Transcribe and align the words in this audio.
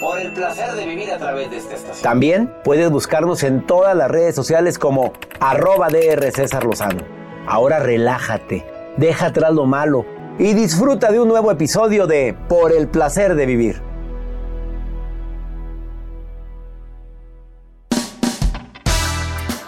Por 0.00 0.18
el 0.20 0.32
placer 0.32 0.72
de 0.72 0.86
vivir 0.86 1.10
a 1.12 1.18
través 1.18 1.50
de 1.50 1.58
esta 1.58 1.74
estación. 1.74 2.02
También 2.02 2.52
puedes 2.64 2.90
buscarnos 2.90 3.42
en 3.42 3.66
todas 3.66 3.96
las 3.96 4.10
redes 4.10 4.34
sociales 4.34 4.78
como 4.78 5.12
arroba 5.40 5.88
DR 5.88 6.30
César 6.32 6.64
Lozano. 6.64 7.02
Ahora 7.46 7.80
relájate, 7.80 8.64
deja 8.96 9.26
atrás 9.26 9.52
lo 9.52 9.66
malo 9.66 10.04
y 10.38 10.54
disfruta 10.54 11.10
de 11.10 11.20
un 11.20 11.28
nuevo 11.28 11.50
episodio 11.50 12.06
de 12.06 12.36
Por 12.48 12.72
el 12.72 12.88
placer 12.88 13.34
de 13.34 13.46
vivir. 13.46 13.82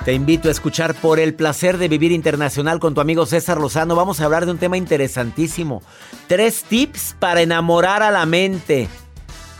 Te 0.04 0.12
invito 0.12 0.48
a 0.48 0.52
escuchar 0.52 0.94
Por 0.94 1.18
el 1.18 1.34
placer 1.34 1.78
de 1.78 1.88
vivir 1.88 2.12
internacional 2.12 2.78
con 2.78 2.94
tu 2.94 3.00
amigo 3.00 3.24
César 3.24 3.58
Lozano. 3.58 3.96
Vamos 3.96 4.20
a 4.20 4.26
hablar 4.26 4.44
de 4.44 4.52
un 4.52 4.58
tema 4.58 4.76
interesantísimo. 4.76 5.82
Tres 6.28 6.62
tips 6.64 7.16
para 7.18 7.40
enamorar 7.40 8.02
a 8.02 8.10
la 8.10 8.26
mente. 8.26 8.88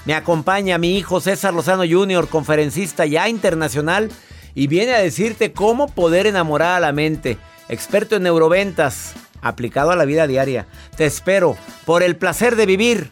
Me 0.04 0.14
acompaña 0.14 0.78
mi 0.78 0.96
hijo 0.96 1.20
César 1.20 1.54
Lozano 1.54 1.84
Jr., 1.88 2.28
conferencista 2.28 3.06
ya 3.06 3.28
internacional, 3.28 4.10
y 4.54 4.66
viene 4.66 4.94
a 4.94 4.98
decirte 4.98 5.52
cómo 5.52 5.88
poder 5.88 6.26
enamorar 6.26 6.76
a 6.76 6.80
la 6.80 6.92
mente. 6.92 7.38
Experto 7.68 8.16
en 8.16 8.24
neuroventas, 8.24 9.14
aplicado 9.40 9.90
a 9.90 9.96
la 9.96 10.04
vida 10.04 10.26
diaria. 10.26 10.66
Te 10.96 11.06
espero 11.06 11.56
por 11.84 12.02
el 12.02 12.16
placer 12.16 12.54
de 12.56 12.66
vivir 12.66 13.10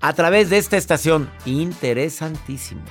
a 0.00 0.12
través 0.12 0.50
de 0.50 0.58
esta 0.58 0.76
estación. 0.76 1.30
Interesantísimo. 1.46 2.82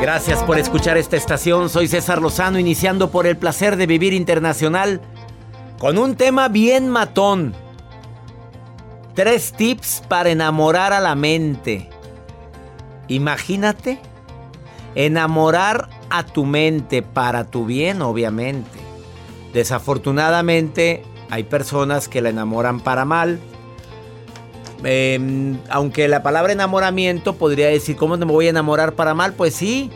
Gracias 0.00 0.42
por 0.44 0.58
escuchar 0.58 0.96
esta 0.96 1.18
estación. 1.18 1.68
Soy 1.68 1.86
César 1.86 2.22
Lozano, 2.22 2.58
iniciando 2.58 3.10
por 3.10 3.26
el 3.26 3.36
placer 3.36 3.76
de 3.76 3.86
vivir 3.86 4.14
internacional 4.14 5.02
con 5.78 5.98
un 5.98 6.16
tema 6.16 6.48
bien 6.48 6.88
matón. 6.88 7.54
Tres 9.14 9.52
tips 9.52 10.02
para 10.08 10.30
enamorar 10.30 10.94
a 10.94 11.00
la 11.00 11.14
mente. 11.14 11.90
Imagínate 13.08 14.00
enamorar 14.94 15.90
a 16.08 16.24
tu 16.24 16.46
mente 16.46 17.02
para 17.02 17.44
tu 17.44 17.66
bien, 17.66 18.00
obviamente. 18.00 18.78
Desafortunadamente, 19.52 21.02
hay 21.28 21.44
personas 21.44 22.08
que 22.08 22.22
la 22.22 22.30
enamoran 22.30 22.80
para 22.80 23.04
mal. 23.04 23.38
Em, 24.84 25.58
aunque 25.68 26.08
la 26.08 26.22
palabra 26.22 26.52
enamoramiento 26.52 27.34
podría 27.34 27.68
decir, 27.68 27.96
¿cómo 27.96 28.16
me 28.16 28.24
voy 28.24 28.46
a 28.46 28.50
enamorar 28.50 28.94
para 28.94 29.14
mal? 29.14 29.34
Pues 29.34 29.54
sí, 29.54 29.90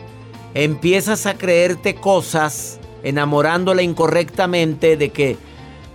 empiezas 0.53 1.25
a 1.25 1.35
creerte 1.35 1.95
cosas 1.95 2.79
enamorándola 3.03 3.81
incorrectamente 3.81 4.97
de 4.97 5.09
que 5.09 5.37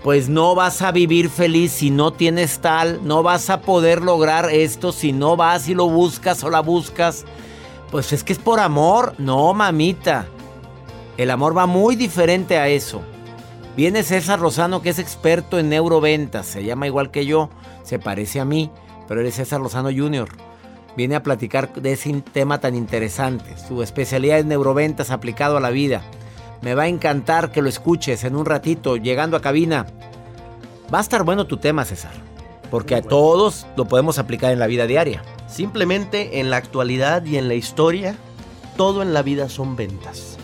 pues 0.02 0.28
no 0.28 0.54
vas 0.54 0.80
a 0.80 0.92
vivir 0.92 1.28
feliz 1.28 1.72
si 1.72 1.90
no 1.90 2.12
tienes 2.12 2.60
tal, 2.60 3.00
no 3.04 3.22
vas 3.22 3.50
a 3.50 3.60
poder 3.60 4.00
lograr 4.00 4.50
esto 4.50 4.92
si 4.92 5.12
no 5.12 5.36
vas 5.36 5.68
y 5.68 5.74
lo 5.74 5.88
buscas 5.88 6.42
o 6.42 6.50
la 6.50 6.60
buscas. 6.60 7.26
Pues 7.90 8.12
es 8.12 8.24
que 8.24 8.32
es 8.32 8.38
por 8.38 8.60
amor, 8.60 9.14
no 9.18 9.52
mamita. 9.52 10.26
El 11.16 11.30
amor 11.30 11.56
va 11.56 11.66
muy 11.66 11.96
diferente 11.96 12.56
a 12.56 12.68
eso. 12.68 13.02
Viene 13.76 14.02
César 14.02 14.40
Lozano 14.40 14.80
que 14.80 14.90
es 14.90 14.98
experto 14.98 15.58
en 15.58 15.68
neuroventas, 15.68 16.46
se 16.46 16.64
llama 16.64 16.86
igual 16.86 17.10
que 17.10 17.26
yo, 17.26 17.50
se 17.82 17.98
parece 17.98 18.40
a 18.40 18.44
mí, 18.44 18.70
pero 19.08 19.20
eres 19.20 19.34
César 19.34 19.60
Lozano 19.60 19.90
Jr. 19.90 20.28
Viene 20.96 21.14
a 21.14 21.22
platicar 21.22 21.72
de 21.72 21.92
ese 21.92 22.12
tema 22.32 22.60
tan 22.60 22.74
interesante. 22.74 23.56
Su 23.56 23.82
especialidad 23.82 24.38
es 24.38 24.44
neuroventas 24.44 25.10
aplicado 25.10 25.56
a 25.56 25.60
la 25.60 25.70
vida. 25.70 26.02
Me 26.62 26.74
va 26.74 26.84
a 26.84 26.88
encantar 26.88 27.52
que 27.52 27.62
lo 27.62 27.68
escuches 27.68 28.24
en 28.24 28.36
un 28.36 28.44
ratito, 28.44 28.96
llegando 28.96 29.36
a 29.36 29.40
cabina. 29.40 29.86
Va 30.92 30.98
a 30.98 31.02
estar 31.02 31.22
bueno 31.22 31.46
tu 31.46 31.56
tema, 31.56 31.84
César, 31.84 32.12
porque 32.70 32.96
a 32.96 33.02
todos 33.02 33.66
lo 33.76 33.86
podemos 33.86 34.18
aplicar 34.18 34.52
en 34.52 34.58
la 34.58 34.66
vida 34.66 34.86
diaria. 34.86 35.22
Simplemente 35.48 36.40
en 36.40 36.50
la 36.50 36.56
actualidad 36.56 37.24
y 37.24 37.36
en 37.36 37.48
la 37.48 37.54
historia, 37.54 38.16
todo 38.76 39.02
en 39.02 39.14
la 39.14 39.22
vida 39.22 39.48
son 39.48 39.76
ventas. 39.76 40.36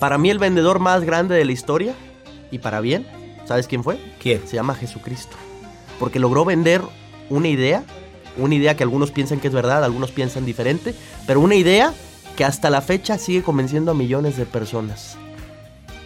Para 0.00 0.16
mí 0.16 0.30
el 0.30 0.38
vendedor 0.38 0.78
más 0.78 1.04
grande 1.04 1.34
de 1.34 1.44
la 1.44 1.52
historia, 1.52 1.94
y 2.50 2.58
para 2.58 2.80
bien, 2.80 3.06
¿sabes 3.44 3.68
quién 3.68 3.84
fue? 3.84 4.00
¿Quién? 4.18 4.46
Se 4.46 4.56
llama 4.56 4.74
Jesucristo. 4.74 5.36
Porque 6.00 6.18
logró 6.18 6.44
vender 6.44 6.82
una 7.28 7.46
idea, 7.46 7.84
una 8.36 8.56
idea 8.56 8.76
que 8.76 8.82
algunos 8.82 9.12
piensan 9.12 9.38
que 9.38 9.46
es 9.46 9.54
verdad, 9.54 9.84
algunos 9.84 10.10
piensan 10.10 10.44
diferente, 10.44 10.94
pero 11.28 11.38
una 11.38 11.54
idea 11.54 11.94
que 12.36 12.44
hasta 12.44 12.70
la 12.70 12.80
fecha 12.80 13.18
sigue 13.18 13.42
convenciendo 13.42 13.92
a 13.92 13.94
millones 13.94 14.36
de 14.36 14.46
personas. 14.46 15.16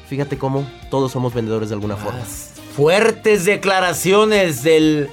Fíjate 0.08 0.36
cómo 0.36 0.68
todos 0.90 1.12
somos 1.12 1.32
vendedores 1.32 1.70
de 1.70 1.76
alguna 1.76 1.96
forma. 1.96 2.20
Fuertes 2.76 3.44
declaraciones 3.44 4.62
del 4.62 5.08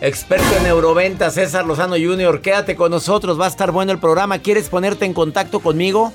experto 0.00 0.46
en 0.58 0.64
neuroventa 0.64 1.30
César 1.30 1.66
Lozano 1.66 1.96
Jr. 1.96 2.40
Quédate 2.40 2.76
con 2.76 2.90
nosotros, 2.90 3.40
va 3.40 3.46
a 3.46 3.48
estar 3.48 3.72
bueno 3.72 3.92
el 3.92 3.98
programa. 3.98 4.38
¿Quieres 4.38 4.68
ponerte 4.68 5.06
en 5.06 5.14
contacto 5.14 5.60
conmigo? 5.60 6.12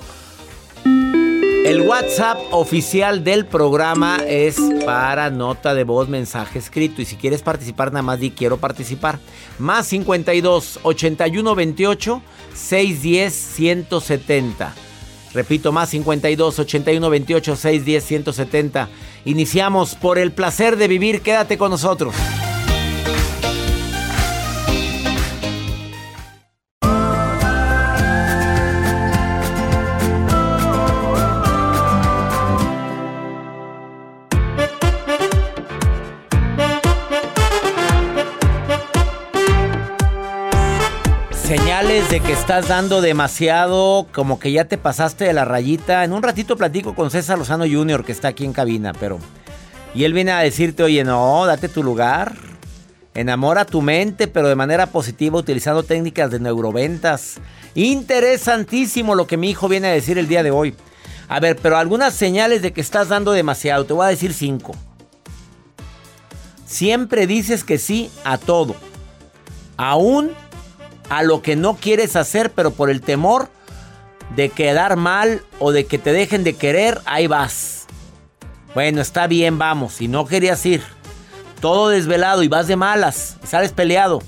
El 1.63 1.81
WhatsApp 1.81 2.39
oficial 2.51 3.23
del 3.23 3.45
programa 3.45 4.17
es 4.27 4.57
para 4.85 5.29
nota 5.29 5.73
de 5.73 5.85
voz, 5.85 6.09
mensaje 6.09 6.59
escrito. 6.59 7.01
Y 7.01 7.05
si 7.05 7.15
quieres 7.15 7.41
participar, 7.41 7.93
nada 7.93 8.03
más 8.03 8.19
di 8.19 8.31
quiero 8.31 8.57
participar. 8.57 9.17
Más 9.59 9.87
52 9.87 10.81
81 10.83 11.55
28 11.55 12.21
610 12.53 13.33
170. 13.33 14.75
Repito, 15.33 15.71
más 15.71 15.89
52 15.89 16.59
81 16.59 17.09
28 17.09 17.55
610 17.55 18.03
170. 18.03 18.89
Iniciamos 19.23 19.95
por 19.95 20.19
el 20.19 20.33
placer 20.33 20.75
de 20.75 20.89
vivir. 20.89 21.21
Quédate 21.21 21.57
con 21.57 21.71
nosotros. 21.71 22.13
De 42.13 42.19
que 42.19 42.31
estás 42.31 42.67
dando 42.67 43.01
demasiado, 43.01 44.05
como 44.13 44.37
que 44.37 44.51
ya 44.51 44.65
te 44.65 44.77
pasaste 44.77 45.25
de 45.25 45.33
la 45.33 45.45
rayita. 45.45 46.03
En 46.03 46.13
un 46.13 46.21
ratito 46.21 46.55
platico 46.55 46.93
con 46.93 47.09
César 47.09 47.39
Lozano 47.39 47.65
Jr., 47.67 48.05
que 48.05 48.11
está 48.11 48.27
aquí 48.27 48.45
en 48.45 48.53
cabina, 48.53 48.93
pero... 48.93 49.17
Y 49.95 50.03
él 50.03 50.13
viene 50.13 50.31
a 50.31 50.41
decirte, 50.41 50.83
oye, 50.83 51.03
no, 51.03 51.43
date 51.47 51.69
tu 51.69 51.81
lugar. 51.81 52.35
Enamora 53.15 53.65
tu 53.65 53.81
mente, 53.81 54.27
pero 54.27 54.47
de 54.47 54.53
manera 54.53 54.85
positiva, 54.85 55.39
utilizando 55.39 55.81
técnicas 55.81 56.29
de 56.29 56.39
neuroventas. 56.39 57.37
Interesantísimo 57.73 59.15
lo 59.15 59.25
que 59.25 59.37
mi 59.37 59.49
hijo 59.49 59.67
viene 59.67 59.87
a 59.87 59.93
decir 59.93 60.19
el 60.19 60.27
día 60.27 60.43
de 60.43 60.51
hoy. 60.51 60.75
A 61.29 61.39
ver, 61.39 61.55
pero 61.63 61.77
algunas 61.77 62.13
señales 62.13 62.61
de 62.61 62.73
que 62.73 62.81
estás 62.81 63.09
dando 63.09 63.31
demasiado. 63.31 63.85
Te 63.85 63.93
voy 63.93 64.05
a 64.05 64.09
decir 64.09 64.35
cinco. 64.35 64.75
Siempre 66.67 67.25
dices 67.25 67.63
que 67.63 67.79
sí 67.79 68.11
a 68.23 68.37
todo. 68.37 68.75
Aún 69.77 70.29
a 71.09 71.23
lo 71.23 71.41
que 71.41 71.55
no 71.55 71.75
quieres 71.75 72.15
hacer, 72.15 72.51
pero 72.51 72.71
por 72.71 72.89
el 72.89 73.01
temor 73.01 73.49
de 74.35 74.49
quedar 74.49 74.95
mal 74.95 75.43
o 75.59 75.71
de 75.71 75.85
que 75.85 75.97
te 75.97 76.13
dejen 76.13 76.43
de 76.43 76.55
querer, 76.55 76.99
ahí 77.05 77.27
vas. 77.27 77.85
Bueno, 78.73 79.01
está 79.01 79.27
bien, 79.27 79.57
vamos. 79.57 79.93
Si 79.93 80.07
no 80.07 80.25
querías 80.25 80.65
ir, 80.65 80.81
todo 81.59 81.89
desvelado 81.89 82.43
y 82.43 82.47
vas 82.47 82.67
de 82.67 82.75
malas, 82.75 83.37
y 83.43 83.47
sales 83.47 83.71
peleado, 83.71 84.21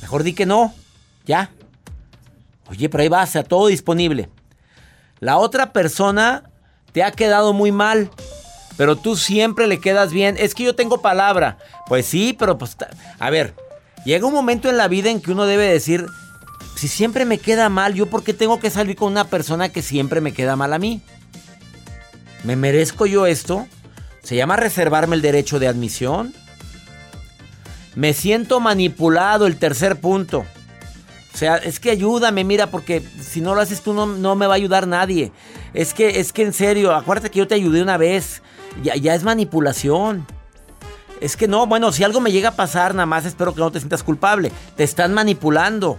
mejor 0.00 0.22
di 0.22 0.32
que 0.32 0.46
no, 0.46 0.74
ya. 1.26 1.50
Oye, 2.68 2.88
pero 2.88 3.02
ahí 3.02 3.08
vas, 3.08 3.36
a 3.36 3.44
todo 3.44 3.68
disponible. 3.68 4.28
La 5.20 5.38
otra 5.38 5.72
persona 5.72 6.50
te 6.92 7.04
ha 7.04 7.12
quedado 7.12 7.52
muy 7.52 7.72
mal, 7.72 8.10
pero 8.76 8.96
tú 8.96 9.16
siempre 9.16 9.66
le 9.66 9.80
quedas 9.80 10.12
bien. 10.12 10.36
Es 10.38 10.54
que 10.54 10.64
yo 10.64 10.74
tengo 10.74 11.00
palabra. 11.00 11.58
Pues 11.86 12.06
sí, 12.06 12.34
pero 12.38 12.58
pues, 12.58 12.76
a 13.18 13.30
ver, 13.30 13.54
Llega 14.06 14.24
un 14.24 14.32
momento 14.32 14.70
en 14.70 14.76
la 14.76 14.86
vida 14.86 15.10
en 15.10 15.20
que 15.20 15.32
uno 15.32 15.46
debe 15.46 15.64
decir, 15.64 16.06
si 16.76 16.86
siempre 16.86 17.24
me 17.24 17.38
queda 17.38 17.68
mal, 17.68 17.92
¿yo 17.94 18.06
por 18.06 18.22
qué 18.22 18.32
tengo 18.32 18.60
que 18.60 18.70
salir 18.70 18.94
con 18.94 19.10
una 19.10 19.24
persona 19.24 19.70
que 19.70 19.82
siempre 19.82 20.20
me 20.20 20.32
queda 20.32 20.54
mal 20.54 20.72
a 20.72 20.78
mí? 20.78 21.02
¿Me 22.44 22.54
merezco 22.54 23.06
yo 23.06 23.26
esto? 23.26 23.66
¿Se 24.22 24.36
llama 24.36 24.54
reservarme 24.54 25.16
el 25.16 25.22
derecho 25.22 25.58
de 25.58 25.66
admisión? 25.66 26.32
Me 27.96 28.14
siento 28.14 28.60
manipulado, 28.60 29.48
el 29.48 29.56
tercer 29.56 29.96
punto. 29.96 30.46
O 31.34 31.36
sea, 31.36 31.56
es 31.56 31.80
que 31.80 31.90
ayúdame, 31.90 32.44
mira, 32.44 32.68
porque 32.68 33.02
si 33.20 33.40
no 33.40 33.56
lo 33.56 33.60
haces 33.60 33.82
tú 33.82 33.92
no, 33.92 34.06
no, 34.06 34.36
me 34.36 34.46
va 34.46 34.54
a 34.54 34.56
ayudar 34.56 34.86
nadie. 34.86 35.32
Es 35.74 35.94
que, 35.94 36.20
es 36.20 36.32
que 36.32 36.42
en 36.42 36.52
serio, 36.52 36.94
acuérdate 36.94 37.32
que 37.32 37.40
yo 37.40 37.48
te 37.48 37.56
ayudé 37.56 37.82
una 37.82 37.96
vez. 37.96 38.40
Ya, 38.84 38.94
ya 38.94 39.16
es 39.16 39.24
manipulación. 39.24 40.24
Es 41.20 41.36
que 41.36 41.48
no, 41.48 41.66
bueno, 41.66 41.92
si 41.92 42.04
algo 42.04 42.20
me 42.20 42.32
llega 42.32 42.50
a 42.50 42.56
pasar, 42.56 42.94
nada 42.94 43.06
más 43.06 43.24
espero 43.24 43.54
que 43.54 43.60
no 43.60 43.72
te 43.72 43.78
sientas 43.78 44.02
culpable. 44.02 44.52
Te 44.76 44.84
están 44.84 45.14
manipulando. 45.14 45.98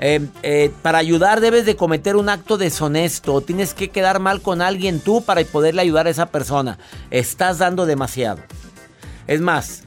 Eh, 0.00 0.24
eh, 0.44 0.70
para 0.82 0.98
ayudar 0.98 1.40
debes 1.40 1.66
de 1.66 1.74
cometer 1.74 2.16
un 2.16 2.28
acto 2.28 2.56
deshonesto. 2.56 3.40
Tienes 3.40 3.74
que 3.74 3.90
quedar 3.90 4.20
mal 4.20 4.40
con 4.40 4.62
alguien 4.62 5.00
tú 5.00 5.22
para 5.22 5.44
poderle 5.44 5.82
ayudar 5.82 6.06
a 6.06 6.10
esa 6.10 6.26
persona. 6.26 6.78
Estás 7.10 7.58
dando 7.58 7.84
demasiado. 7.84 8.40
Es 9.26 9.40
más, 9.40 9.82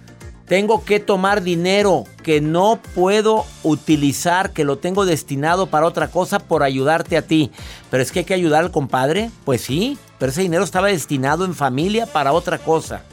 tengo 0.47 0.83
que 0.83 0.99
tomar 0.99 1.43
dinero 1.43 2.03
que 2.23 2.41
no 2.41 2.81
puedo 2.93 3.45
utilizar, 3.63 4.51
que 4.51 4.65
lo 4.65 4.77
tengo 4.77 5.05
destinado 5.05 5.67
para 5.67 5.85
otra 5.85 6.09
cosa 6.09 6.39
por 6.39 6.61
ayudarte 6.61 7.15
a 7.15 7.21
ti. 7.21 7.51
Pero 7.89 8.03
es 8.03 8.11
que 8.11 8.19
hay 8.19 8.25
que 8.25 8.33
ayudar 8.33 8.65
al 8.65 8.71
compadre. 8.71 9.31
Pues 9.45 9.61
sí, 9.61 9.97
pero 10.19 10.33
ese 10.33 10.41
dinero 10.41 10.65
estaba 10.65 10.87
destinado 10.87 11.45
en 11.45 11.55
familia 11.55 12.05
para 12.05 12.33
otra 12.33 12.57
cosa. 12.57 13.03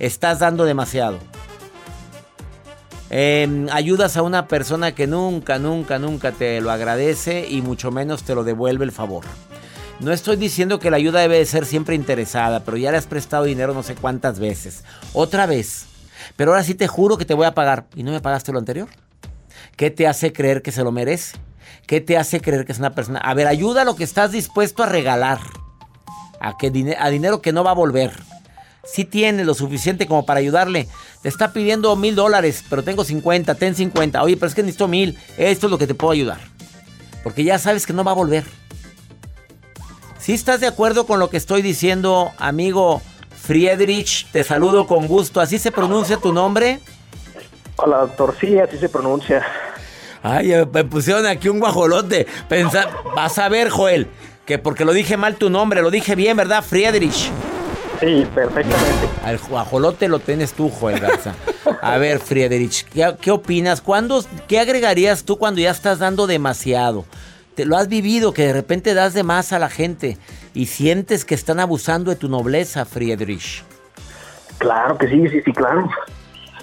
Estás 0.00 0.38
dando 0.38 0.64
demasiado. 0.64 1.18
Em, 3.10 3.68
ayudas 3.70 4.16
a 4.16 4.22
una 4.22 4.48
persona 4.48 4.92
que 4.94 5.06
nunca, 5.06 5.58
nunca, 5.58 5.98
nunca 5.98 6.32
te 6.32 6.60
lo 6.62 6.70
agradece 6.70 7.46
y 7.46 7.60
mucho 7.60 7.90
menos 7.90 8.22
te 8.22 8.34
lo 8.34 8.42
devuelve 8.42 8.86
el 8.86 8.92
favor. 8.92 9.24
No 10.00 10.10
estoy 10.12 10.36
diciendo 10.36 10.78
que 10.78 10.90
la 10.90 10.96
ayuda 10.96 11.20
debe 11.20 11.36
de 11.36 11.44
ser 11.44 11.66
siempre 11.66 11.94
interesada, 11.94 12.60
pero 12.60 12.78
ya 12.78 12.90
le 12.90 12.96
has 12.96 13.06
prestado 13.06 13.44
dinero 13.44 13.74
no 13.74 13.82
sé 13.82 13.94
cuántas 13.94 14.38
veces. 14.38 14.84
Otra 15.12 15.44
vez. 15.44 15.84
Pero 16.34 16.52
ahora 16.52 16.64
sí 16.64 16.74
te 16.74 16.88
juro 16.88 17.18
que 17.18 17.26
te 17.26 17.34
voy 17.34 17.44
a 17.44 17.54
pagar. 17.54 17.86
¿Y 17.94 18.02
no 18.02 18.10
me 18.10 18.22
pagaste 18.22 18.52
lo 18.52 18.58
anterior? 18.58 18.88
¿Qué 19.76 19.90
te 19.90 20.06
hace 20.06 20.32
creer 20.32 20.62
que 20.62 20.72
se 20.72 20.82
lo 20.82 20.92
merece? 20.92 21.36
¿Qué 21.86 22.00
te 22.00 22.16
hace 22.16 22.40
creer 22.40 22.64
que 22.64 22.72
es 22.72 22.78
una 22.78 22.94
persona? 22.94 23.18
A 23.18 23.34
ver, 23.34 23.46
ayuda 23.46 23.82
a 23.82 23.84
lo 23.84 23.96
que 23.96 24.04
estás 24.04 24.32
dispuesto 24.32 24.82
a 24.82 24.86
regalar. 24.86 25.40
A, 26.40 26.56
que, 26.56 26.96
a 26.98 27.10
dinero 27.10 27.42
que 27.42 27.52
no 27.52 27.64
va 27.64 27.72
a 27.72 27.74
volver 27.74 28.29
si 28.90 29.04
tiene 29.04 29.44
lo 29.44 29.54
suficiente 29.54 30.06
como 30.06 30.26
para 30.26 30.40
ayudarle. 30.40 30.88
Te 31.22 31.28
está 31.28 31.52
pidiendo 31.52 31.94
mil 31.96 32.14
dólares, 32.14 32.64
pero 32.68 32.82
tengo 32.82 33.04
50, 33.04 33.54
ten 33.54 33.74
50. 33.74 34.22
Oye, 34.22 34.36
pero 34.36 34.48
es 34.48 34.54
que 34.54 34.62
necesito 34.62 34.88
mil. 34.88 35.18
Esto 35.38 35.66
es 35.66 35.70
lo 35.70 35.78
que 35.78 35.86
te 35.86 35.94
puedo 35.94 36.12
ayudar. 36.12 36.38
Porque 37.22 37.44
ya 37.44 37.58
sabes 37.58 37.86
que 37.86 37.92
no 37.92 38.04
va 38.04 38.12
a 38.12 38.14
volver. 38.14 38.44
Si 40.18 40.32
estás 40.32 40.60
de 40.60 40.66
acuerdo 40.66 41.06
con 41.06 41.18
lo 41.18 41.30
que 41.30 41.36
estoy 41.36 41.62
diciendo, 41.62 42.32
amigo 42.38 43.00
Friedrich, 43.42 44.30
te 44.32 44.44
saludo 44.44 44.86
con 44.86 45.06
gusto. 45.06 45.40
¿Así 45.40 45.58
se 45.58 45.70
pronuncia 45.70 46.16
tu 46.16 46.32
nombre? 46.32 46.80
Hola, 47.76 47.98
doctor. 47.98 48.36
Sí, 48.40 48.58
así 48.58 48.76
se 48.76 48.88
pronuncia. 48.88 49.46
Ay, 50.22 50.52
me 50.72 50.84
pusieron 50.84 51.26
aquí 51.26 51.48
un 51.48 51.60
guajolote. 51.60 52.26
Pensa, 52.48 52.88
vas 53.14 53.38
a 53.38 53.48
ver, 53.48 53.70
Joel, 53.70 54.08
que 54.44 54.58
porque 54.58 54.84
lo 54.84 54.92
dije 54.92 55.16
mal 55.16 55.36
tu 55.36 55.48
nombre, 55.48 55.80
lo 55.80 55.90
dije 55.90 56.14
bien, 56.14 56.36
¿verdad, 56.36 56.62
Friedrich? 56.62 57.30
Sí, 58.00 58.26
perfectamente. 58.34 59.08
Al 59.22 59.38
guajolote 59.38 60.08
lo 60.08 60.18
tienes 60.18 60.54
tú, 60.54 60.70
Joel 60.70 61.00
Garza. 61.00 61.34
A 61.82 61.98
ver, 61.98 62.18
Friedrich, 62.18 62.86
¿qué, 63.20 63.30
opinas? 63.30 63.82
¿Cuándo, 63.82 64.24
¿Qué 64.48 64.58
agregarías 64.58 65.24
tú 65.24 65.36
cuando 65.36 65.60
ya 65.60 65.70
estás 65.70 65.98
dando 65.98 66.26
demasiado? 66.26 67.04
¿Te 67.54 67.66
lo 67.66 67.76
has 67.76 67.88
vivido 67.88 68.32
que 68.32 68.46
de 68.46 68.52
repente 68.54 68.94
das 68.94 69.12
de 69.12 69.22
más 69.22 69.52
a 69.52 69.58
la 69.58 69.68
gente 69.68 70.16
y 70.54 70.66
sientes 70.66 71.26
que 71.26 71.34
están 71.34 71.60
abusando 71.60 72.10
de 72.10 72.16
tu 72.16 72.28
nobleza, 72.28 72.86
Friedrich? 72.86 73.62
Claro 74.56 74.96
que 74.96 75.08
sí, 75.08 75.28
sí, 75.28 75.42
sí, 75.42 75.52
claro. 75.52 75.88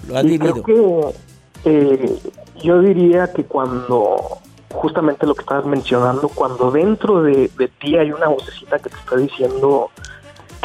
¿Lo 0.07 0.17
has 0.17 0.23
vivido? 0.23 0.63
que, 0.63 1.13
eh, 1.65 2.19
yo 2.63 2.81
diría 2.81 3.31
que 3.31 3.43
cuando 3.43 4.39
justamente 4.71 5.27
lo 5.27 5.35
que 5.35 5.41
estabas 5.41 5.65
mencionando, 5.65 6.29
cuando 6.29 6.71
dentro 6.71 7.21
de, 7.21 7.49
de, 7.57 7.67
ti 7.67 7.95
hay 7.97 8.11
una 8.11 8.27
vocecita 8.27 8.79
que 8.79 8.89
te 8.89 8.97
está 8.97 9.17
diciendo 9.17 9.91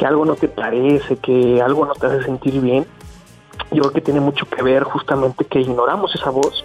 que 0.02 0.08
algo 0.08 0.24
no 0.24 0.34
te 0.34 0.48
parece, 0.48 1.14
que 1.14 1.62
algo 1.62 1.86
no 1.86 1.94
te 1.94 2.08
hace 2.08 2.24
sentir 2.24 2.60
bien, 2.60 2.84
yo 3.70 3.82
creo 3.82 3.92
que 3.92 4.00
tiene 4.00 4.18
mucho 4.18 4.46
que 4.46 4.60
ver 4.60 4.82
justamente 4.82 5.44
que 5.44 5.60
ignoramos 5.60 6.12
esa 6.16 6.30
voz 6.30 6.64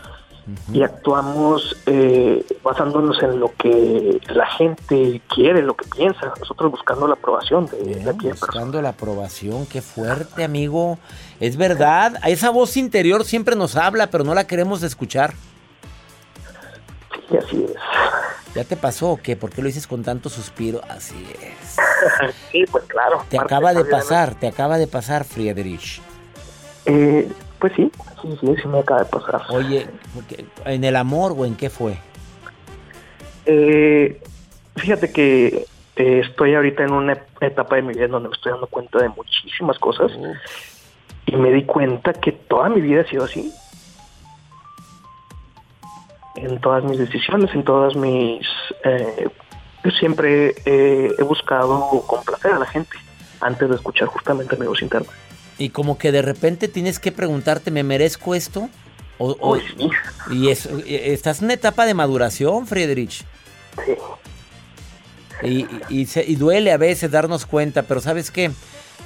y 0.73 0.81
actuamos 0.81 1.77
eh, 1.85 2.43
basándonos 2.63 3.21
en 3.21 3.39
lo 3.39 3.53
que 3.53 4.19
la 4.29 4.47
gente 4.47 5.21
quiere, 5.27 5.61
lo 5.61 5.75
que 5.75 5.87
piensa, 5.87 6.33
nosotros 6.39 6.71
buscando 6.71 7.05
la 7.05 7.13
aprobación 7.13 7.67
de, 7.67 8.01
la 8.03 8.13
Buscando 8.13 8.81
la 8.81 8.89
aprobación, 8.89 9.67
qué 9.67 9.83
fuerte 9.83 10.43
amigo. 10.43 10.97
Es 11.39 11.57
verdad, 11.57 12.19
esa 12.25 12.49
voz 12.49 12.75
interior 12.75 13.23
siempre 13.23 13.55
nos 13.55 13.75
habla, 13.75 14.07
pero 14.07 14.23
no 14.23 14.33
la 14.33 14.47
queremos 14.47 14.81
escuchar. 14.81 15.35
Sí, 17.29 17.37
así 17.37 17.65
es. 17.65 18.46
¿Ya 18.57 18.63
te 18.63 18.75
pasó 18.75 19.11
o 19.11 19.17
qué? 19.17 19.35
¿Por 19.35 19.51
qué 19.51 19.61
lo 19.61 19.67
dices 19.67 19.85
con 19.85 20.01
tanto 20.01 20.29
suspiro? 20.29 20.81
Así 20.89 21.15
es. 21.43 21.77
sí, 22.51 22.65
pues 22.71 22.85
claro. 22.85 23.23
Te 23.29 23.37
acaba 23.37 23.71
de 23.71 23.85
pasar, 23.85 24.33
te 24.33 24.47
acaba 24.47 24.79
de 24.79 24.87
pasar, 24.87 25.25
Friedrich. 25.25 26.01
Eh, 26.87 27.29
pues 27.59 27.73
sí, 27.75 27.91
sí, 28.19 28.35
sí, 28.41 28.55
sí 28.59 28.67
me 28.67 28.79
acaba 28.79 29.01
de 29.01 29.09
pasar. 29.11 29.43
Oye, 29.49 29.85
¿en 30.65 30.83
el 30.83 30.95
amor 30.95 31.35
o 31.37 31.45
en 31.45 31.55
qué 31.55 31.69
fue? 31.69 31.99
Eh, 33.45 34.19
fíjate 34.75 35.11
que 35.11 35.67
eh, 35.95 36.21
estoy 36.27 36.55
ahorita 36.55 36.83
en 36.83 36.93
una 36.93 37.13
etapa 37.39 37.75
de 37.75 37.83
mi 37.83 37.93
vida 37.93 38.07
donde 38.07 38.29
me 38.29 38.35
estoy 38.35 38.53
dando 38.53 38.65
cuenta 38.65 38.97
de 38.97 39.09
muchísimas 39.09 39.77
cosas 39.77 40.11
y 41.27 41.35
me 41.35 41.51
di 41.51 41.63
cuenta 41.63 42.11
que 42.11 42.31
toda 42.31 42.69
mi 42.69 42.81
vida 42.81 43.01
ha 43.01 43.07
sido 43.07 43.25
así 43.25 43.53
en 46.37 46.59
todas 46.61 46.83
mis 46.83 46.97
decisiones, 46.97 47.53
en 47.53 47.63
todas 47.63 47.95
mis... 47.95 48.47
Eh, 48.83 49.27
yo 49.83 49.91
siempre 49.91 50.55
he 50.65 51.23
buscado 51.23 52.03
complacer 52.07 52.53
a 52.53 52.59
la 52.59 52.65
gente 52.65 52.97
antes 53.39 53.69
de 53.69 53.75
escuchar 53.75 54.07
justamente 54.07 54.57
mi 54.57 54.65
voz 54.65 54.81
interna. 54.81 55.07
Y 55.57 55.69
como 55.69 55.97
que 55.97 56.11
de 56.11 56.21
repente 56.21 56.67
tienes 56.67 56.99
que 56.99 57.11
preguntarte, 57.11 57.71
¿me 57.71 57.83
merezco 57.83 58.35
esto? 58.35 58.69
O, 59.19 59.57
Y 60.29 60.49
estás 60.49 61.39
en 61.39 61.45
una 61.45 61.55
etapa 61.55 61.85
de 61.85 61.95
maduración, 61.95 62.67
Friedrich. 62.67 63.25
Sí. 63.85 63.97
Y, 65.43 65.67
y, 65.89 66.35
duele 66.35 66.71
a 66.71 66.77
veces 66.77 67.11
darnos 67.11 67.45
cuenta, 67.45 67.83
pero 67.83 67.99
¿sabes 68.01 68.31
qué? 68.31 68.51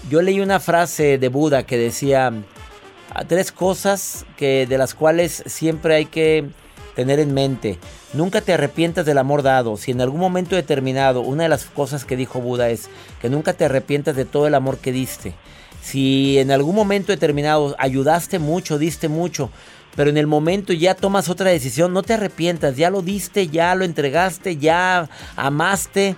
Yo 0.09 0.21
leí 0.21 0.39
una 0.39 0.59
frase 0.59 1.17
de 1.17 1.27
Buda 1.27 1.63
que 1.63 1.77
decía 1.77 2.31
tres 3.27 3.51
cosas 3.51 4.25
que 4.37 4.65
de 4.65 4.77
las 4.77 4.93
cuales 4.93 5.43
siempre 5.45 5.95
hay 5.95 6.05
que 6.05 6.49
tener 6.95 7.19
en 7.19 7.33
mente. 7.33 7.79
Nunca 8.13 8.41
te 8.41 8.53
arrepientas 8.53 9.05
del 9.05 9.17
amor 9.17 9.43
dado. 9.43 9.77
Si 9.77 9.91
en 9.91 10.01
algún 10.01 10.19
momento 10.19 10.55
determinado, 10.55 11.21
una 11.21 11.43
de 11.43 11.49
las 11.49 11.65
cosas 11.65 12.05
que 12.05 12.17
dijo 12.17 12.41
Buda 12.41 12.69
es 12.69 12.89
que 13.21 13.29
nunca 13.29 13.53
te 13.53 13.65
arrepientas 13.65 14.15
de 14.15 14.25
todo 14.25 14.47
el 14.47 14.55
amor 14.55 14.77
que 14.77 14.91
diste. 14.91 15.33
Si 15.81 16.37
en 16.37 16.51
algún 16.51 16.75
momento 16.75 17.11
determinado 17.11 17.75
ayudaste 17.79 18.37
mucho, 18.39 18.77
diste 18.77 19.07
mucho, 19.07 19.49
pero 19.95 20.09
en 20.09 20.17
el 20.17 20.27
momento 20.27 20.73
ya 20.73 20.95
tomas 20.95 21.27
otra 21.27 21.49
decisión, 21.49 21.91
no 21.93 22.03
te 22.03 22.13
arrepientas, 22.13 22.77
ya 22.77 22.89
lo 22.89 23.01
diste, 23.01 23.47
ya 23.47 23.73
lo 23.75 23.83
entregaste, 23.83 24.57
ya 24.57 25.09
amaste, 25.35 26.15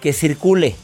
que 0.00 0.12
circule. 0.12 0.76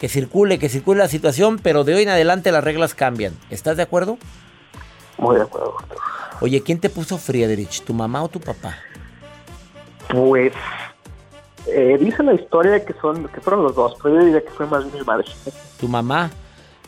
Que 0.00 0.08
circule, 0.08 0.58
que 0.58 0.68
circule 0.68 0.98
la 0.98 1.08
situación, 1.08 1.58
pero 1.58 1.84
de 1.84 1.94
hoy 1.94 2.02
en 2.02 2.10
adelante 2.10 2.52
las 2.52 2.62
reglas 2.62 2.94
cambian. 2.94 3.34
¿Estás 3.48 3.78
de 3.78 3.84
acuerdo? 3.84 4.18
Muy 5.16 5.36
de 5.36 5.42
acuerdo, 5.42 5.74
Oye, 6.40 6.62
¿quién 6.62 6.78
te 6.78 6.90
puso 6.90 7.16
Friedrich? 7.18 7.82
¿Tu 7.82 7.94
mamá 7.94 8.22
o 8.22 8.28
tu 8.28 8.40
papá? 8.40 8.76
Pues 10.08 10.52
eh, 11.66 11.96
dice 11.98 12.22
la 12.22 12.34
historia 12.34 12.84
que 12.84 12.92
son 13.00 13.26
que 13.28 13.40
fueron 13.40 13.64
los 13.64 13.74
dos, 13.74 13.96
pero 14.02 14.16
yo 14.16 14.24
diría 14.24 14.42
que 14.42 14.50
fue 14.50 14.66
más 14.66 14.84
bien 14.84 14.98
mi 15.00 15.04
madre. 15.04 15.26
¿Tu 15.80 15.88
mamá? 15.88 16.30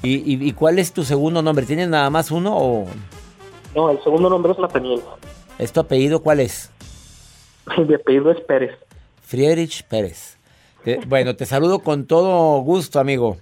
¿Y, 0.03 0.47
y, 0.49 0.53
cuál 0.53 0.79
es 0.79 0.93
tu 0.93 1.03
segundo 1.03 1.43
nombre? 1.43 1.67
¿Tienes 1.67 1.89
nada 1.89 2.09
más 2.09 2.31
uno 2.31 2.57
o...? 2.57 2.87
No, 3.75 3.91
el 3.91 4.01
segundo 4.05 4.31
nombre 4.31 4.53
es 4.53 4.59
Nathaniel. 4.59 5.01
¿Es 5.59 5.73
tu 5.73 5.81
apellido 5.81 6.23
cuál 6.23 6.39
es? 6.39 6.71
Mi 7.77 7.95
apellido 7.95 8.31
es 8.31 8.41
Pérez. 8.43 8.79
Friedrich 9.23 9.83
Pérez. 9.85 10.39
bueno, 11.07 11.35
te 11.35 11.47
saludo 11.47 11.81
con 11.81 12.07
todo 12.07 12.61
gusto, 12.61 13.01
amigo. 13.01 13.39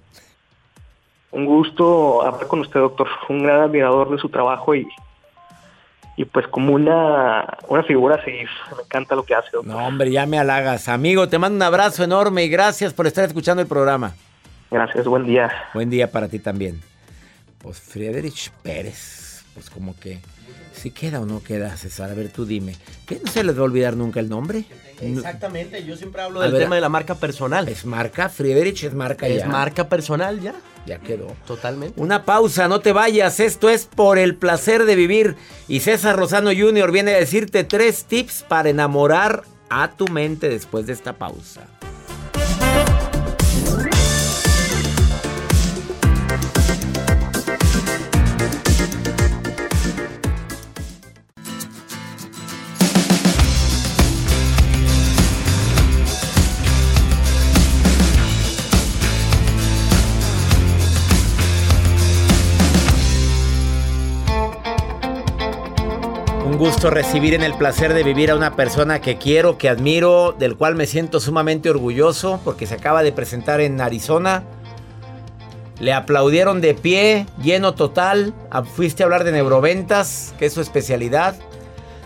Un 1.31 1.45
gusto 1.45 2.23
hablar 2.23 2.47
con 2.47 2.61
usted, 2.61 2.79
doctor. 2.79 3.07
Un 3.29 3.43
gran 3.43 3.61
admirador 3.61 4.09
de 4.09 4.17
su 4.17 4.29
trabajo 4.29 4.73
y 4.73 4.87
y 6.17 6.25
pues 6.25 6.47
como 6.47 6.73
una, 6.73 7.45
una 7.69 7.83
figura 7.83 8.15
así, 8.15 8.31
me 8.31 8.81
encanta 8.83 9.15
lo 9.15 9.23
que 9.23 9.35
hace. 9.35 9.49
No, 9.63 9.77
hombre, 9.77 10.11
ya 10.11 10.25
me 10.25 10.39
halagas. 10.39 10.89
Amigo, 10.89 11.29
te 11.29 11.37
mando 11.37 11.57
un 11.57 11.61
abrazo 11.61 12.03
enorme 12.03 12.43
y 12.43 12.49
gracias 12.49 12.91
por 12.91 13.05
estar 13.05 13.23
escuchando 13.23 13.61
el 13.61 13.67
programa. 13.67 14.15
Gracias, 14.71 15.05
buen 15.05 15.25
día. 15.25 15.51
Buen 15.75 15.91
día 15.91 16.11
para 16.11 16.27
ti 16.27 16.39
también. 16.39 16.81
Pues 17.59 17.79
Friedrich 17.79 18.51
Pérez. 18.63 19.45
pues 19.53 19.69
como 19.69 19.95
que 19.99 20.19
si 20.73 20.89
queda 20.89 21.21
o 21.21 21.25
no 21.27 21.43
queda, 21.43 21.77
César. 21.77 22.09
A 22.09 22.15
ver, 22.15 22.29
tú 22.29 22.45
dime. 22.45 22.75
¿Qué 23.05 23.19
no 23.23 23.31
se 23.31 23.43
les 23.43 23.55
va 23.55 23.61
a 23.61 23.65
olvidar 23.65 23.95
nunca 23.95 24.19
el 24.19 24.27
nombre? 24.27 24.65
Exactamente, 25.01 25.83
yo 25.83 25.95
siempre 25.95 26.21
hablo 26.21 26.41
del 26.41 26.57
tema 26.57 26.75
de 26.75 26.81
la 26.81 26.89
marca 26.89 27.15
personal. 27.15 27.67
Es 27.67 27.85
marca, 27.85 28.29
Friedrich 28.29 28.83
es 28.83 28.93
marca 28.93 29.27
ya. 29.27 29.35
Es 29.35 29.47
marca 29.47 29.89
personal 29.89 30.39
ya. 30.41 30.53
Ya 30.85 30.99
quedó. 30.99 31.35
Totalmente. 31.45 32.01
Una 32.01 32.23
pausa, 32.23 32.69
no 32.69 32.79
te 32.79 32.93
vayas. 32.93 33.41
Esto 33.41 33.69
es 33.69 33.85
por 33.85 34.17
el 34.17 34.35
placer 34.35 34.85
de 34.85 34.95
vivir. 34.95 35.35
Y 35.67 35.81
César 35.81 36.15
Rosano 36.15 36.49
Jr. 36.57 36.91
viene 36.91 37.13
a 37.13 37.17
decirte 37.17 37.65
tres 37.65 38.05
tips 38.05 38.45
para 38.47 38.69
enamorar 38.69 39.43
a 39.69 39.91
tu 39.91 40.07
mente 40.07 40.47
después 40.47 40.87
de 40.87 40.93
esta 40.93 41.13
pausa. 41.13 41.67
Gusto 66.67 66.89
recibir 66.89 67.33
en 67.33 67.43
el 67.43 67.53
placer 67.53 67.93
de 67.93 68.03
vivir 68.03 68.29
a 68.29 68.35
una 68.35 68.57
persona 68.57 68.99
que 68.99 69.17
quiero, 69.17 69.57
que 69.57 69.69
admiro, 69.69 70.35
del 70.37 70.57
cual 70.57 70.75
me 70.75 70.85
siento 70.85 71.21
sumamente 71.21 71.69
orgulloso 71.69 72.41
porque 72.43 72.67
se 72.67 72.73
acaba 72.73 73.03
de 73.03 73.13
presentar 73.13 73.61
en 73.61 73.79
Arizona. 73.79 74.43
Le 75.79 75.93
aplaudieron 75.93 76.59
de 76.59 76.73
pie, 76.73 77.25
lleno 77.41 77.73
total. 77.73 78.33
Ah, 78.51 78.63
fuiste 78.63 79.01
a 79.01 79.05
hablar 79.05 79.23
de 79.23 79.31
neuroventas, 79.31 80.33
que 80.37 80.47
es 80.47 80.53
su 80.53 80.59
especialidad. 80.59 81.35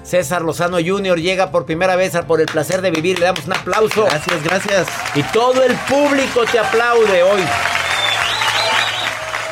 César 0.03 0.43
Lozano 0.43 0.77
Jr. 0.77 1.19
llega 1.19 1.49
por 1.49 1.65
primera 1.65 1.95
vez 1.95 2.13
a 2.13 2.27
por 2.27 2.39
el 2.39 2.45
placer 2.45 2.83
de 2.83 2.91
vivir. 2.91 3.17
Le 3.17 3.25
damos 3.25 3.47
un 3.47 3.53
aplauso. 3.53 4.05
Gracias, 4.05 4.43
gracias. 4.43 4.87
Y 5.15 5.23
todo 5.33 5.63
el 5.63 5.73
público 5.89 6.41
te 6.51 6.59
aplaude 6.59 7.23
hoy. 7.23 7.41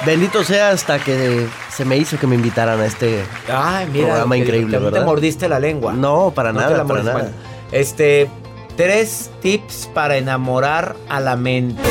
Bendito 0.06 0.44
sea 0.44 0.70
hasta 0.70 1.00
que 1.00 1.48
se 1.80 1.86
me 1.86 1.96
hizo 1.96 2.20
que 2.20 2.28
me 2.28 2.36
invitaran 2.36 2.78
a 2.82 2.86
este 2.86 3.24
programa 3.48 4.36
increíble, 4.36 4.78
te 4.92 5.00
mordiste 5.00 5.48
la 5.48 5.62
lengua. 5.62 5.94
No, 5.94 6.34
para 6.36 6.52
nada, 6.52 6.84
para 6.84 7.04
nada. 7.04 7.32
este, 7.72 8.30
tres 8.76 9.32
tips 9.42 9.90
para 9.94 10.18
enamorar 10.18 10.98
a 11.08 11.22
la 11.22 11.38
mente. 11.38 11.82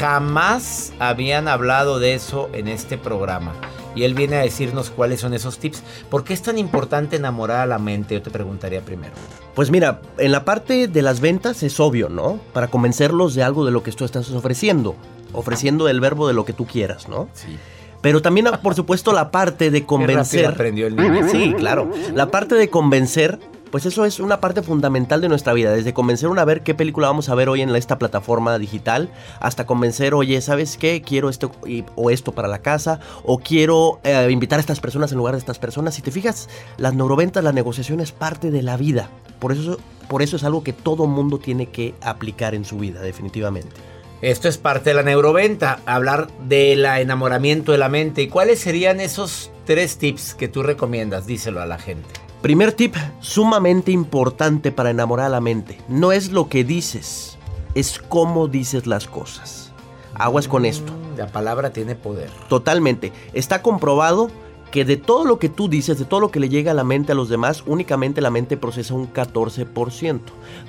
Jamás 0.00 0.92
habían 0.98 1.46
hablado 1.46 2.00
de 2.00 2.14
eso 2.14 2.50
en 2.52 2.66
este 2.66 2.98
programa. 2.98 3.54
Y 3.94 4.02
él 4.02 4.14
viene 4.14 4.34
a 4.34 4.40
decirnos 4.40 4.90
cuáles 4.90 5.20
son 5.20 5.34
esos 5.34 5.58
tips. 5.58 5.84
¿Por 6.10 6.24
qué 6.24 6.34
es 6.34 6.42
tan 6.42 6.58
importante 6.58 7.14
enamorar 7.14 7.60
a 7.60 7.66
la 7.66 7.78
mente? 7.78 8.14
Yo 8.14 8.22
te 8.22 8.30
preguntaría 8.30 8.80
primero. 8.80 9.12
Pues 9.54 9.70
mira, 9.70 10.00
en 10.18 10.32
la 10.32 10.44
parte 10.44 10.88
de 10.88 11.02
las 11.02 11.20
ventas 11.20 11.62
es 11.62 11.78
obvio, 11.78 12.08
¿no? 12.08 12.40
Para 12.52 12.66
convencerlos 12.66 13.36
de 13.36 13.44
algo 13.44 13.64
de 13.64 13.70
lo 13.70 13.84
que 13.84 13.92
tú 13.92 14.04
estás 14.04 14.28
ofreciendo. 14.32 14.96
Ofreciendo 15.32 15.88
el 15.88 16.00
verbo 16.00 16.26
de 16.26 16.34
lo 16.34 16.44
que 16.44 16.52
tú 16.52 16.66
quieras, 16.66 17.08
¿no? 17.08 17.28
Sí. 17.34 17.56
Pero 18.00 18.22
también, 18.22 18.46
por 18.62 18.74
supuesto, 18.74 19.12
la 19.12 19.30
parte 19.30 19.70
de 19.70 19.84
convencer. 19.84 20.46
aprendió 20.46 20.86
el 20.86 20.96
niño. 20.96 21.28
Sí, 21.30 21.54
claro. 21.56 21.90
La 22.14 22.30
parte 22.30 22.54
de 22.54 22.70
convencer, 22.70 23.38
pues 23.70 23.86
eso 23.86 24.04
es 24.04 24.20
una 24.20 24.40
parte 24.40 24.62
fundamental 24.62 25.20
de 25.20 25.28
nuestra 25.28 25.52
vida. 25.52 25.72
Desde 25.72 25.92
convencer 25.92 26.30
a 26.36 26.44
ver 26.44 26.62
qué 26.62 26.74
película 26.74 27.08
vamos 27.08 27.28
a 27.28 27.34
ver 27.34 27.48
hoy 27.48 27.60
en 27.62 27.74
esta 27.74 27.98
plataforma 27.98 28.58
digital, 28.58 29.10
hasta 29.40 29.66
convencer, 29.66 30.14
oye, 30.14 30.40
¿sabes 30.40 30.76
qué? 30.76 31.02
Quiero 31.02 31.28
esto 31.28 31.50
o 31.96 32.10
esto 32.10 32.32
para 32.32 32.46
la 32.48 32.60
casa, 32.60 33.00
o 33.24 33.38
quiero 33.38 34.00
eh, 34.04 34.28
invitar 34.30 34.58
a 34.58 34.60
estas 34.60 34.80
personas 34.80 35.10
en 35.10 35.18
lugar 35.18 35.34
de 35.34 35.40
estas 35.40 35.58
personas. 35.58 35.94
Si 35.94 36.02
te 36.02 36.10
fijas, 36.10 36.48
las 36.76 36.94
neuroventas, 36.94 37.42
la 37.42 37.52
negociación 37.52 38.00
es 38.00 38.12
parte 38.12 38.50
de 38.50 38.62
la 38.62 38.76
vida. 38.76 39.08
Por 39.40 39.52
eso, 39.52 39.78
por 40.08 40.22
eso 40.22 40.36
es 40.36 40.44
algo 40.44 40.62
que 40.62 40.72
todo 40.72 41.06
mundo 41.06 41.38
tiene 41.38 41.66
que 41.66 41.94
aplicar 42.00 42.54
en 42.54 42.64
su 42.64 42.78
vida, 42.78 43.00
definitivamente. 43.00 43.97
Esto 44.20 44.48
es 44.48 44.58
parte 44.58 44.90
de 44.90 44.94
la 44.94 45.04
neuroventa, 45.04 45.80
hablar 45.86 46.26
del 46.48 46.84
enamoramiento 46.84 47.70
de 47.70 47.78
la 47.78 47.88
mente. 47.88 48.22
¿Y 48.22 48.28
cuáles 48.28 48.58
serían 48.58 48.98
esos 48.98 49.52
tres 49.64 49.96
tips 49.96 50.34
que 50.34 50.48
tú 50.48 50.64
recomiendas? 50.64 51.26
Díselo 51.26 51.60
a 51.60 51.66
la 51.66 51.78
gente. 51.78 52.08
Primer 52.42 52.72
tip, 52.72 52.96
sumamente 53.20 53.92
importante 53.92 54.72
para 54.72 54.90
enamorar 54.90 55.26
a 55.26 55.28
la 55.28 55.40
mente. 55.40 55.78
No 55.88 56.10
es 56.10 56.32
lo 56.32 56.48
que 56.48 56.64
dices, 56.64 57.38
es 57.76 58.00
cómo 58.00 58.48
dices 58.48 58.88
las 58.88 59.06
cosas. 59.06 59.72
Aguas 60.14 60.48
con 60.48 60.64
esto. 60.64 60.92
Mm, 60.92 61.18
la 61.18 61.28
palabra 61.28 61.70
tiene 61.70 61.94
poder. 61.94 62.30
Totalmente. 62.48 63.12
Está 63.34 63.62
comprobado 63.62 64.32
que 64.72 64.84
de 64.84 64.96
todo 64.96 65.26
lo 65.26 65.38
que 65.38 65.48
tú 65.48 65.68
dices, 65.68 65.96
de 65.96 66.04
todo 66.04 66.18
lo 66.18 66.32
que 66.32 66.40
le 66.40 66.48
llega 66.48 66.72
a 66.72 66.74
la 66.74 66.82
mente 66.82 67.12
a 67.12 67.14
los 67.14 67.28
demás, 67.28 67.62
únicamente 67.66 68.20
la 68.20 68.30
mente 68.30 68.56
procesa 68.56 68.94
un 68.94 69.12
14%. 69.12 70.20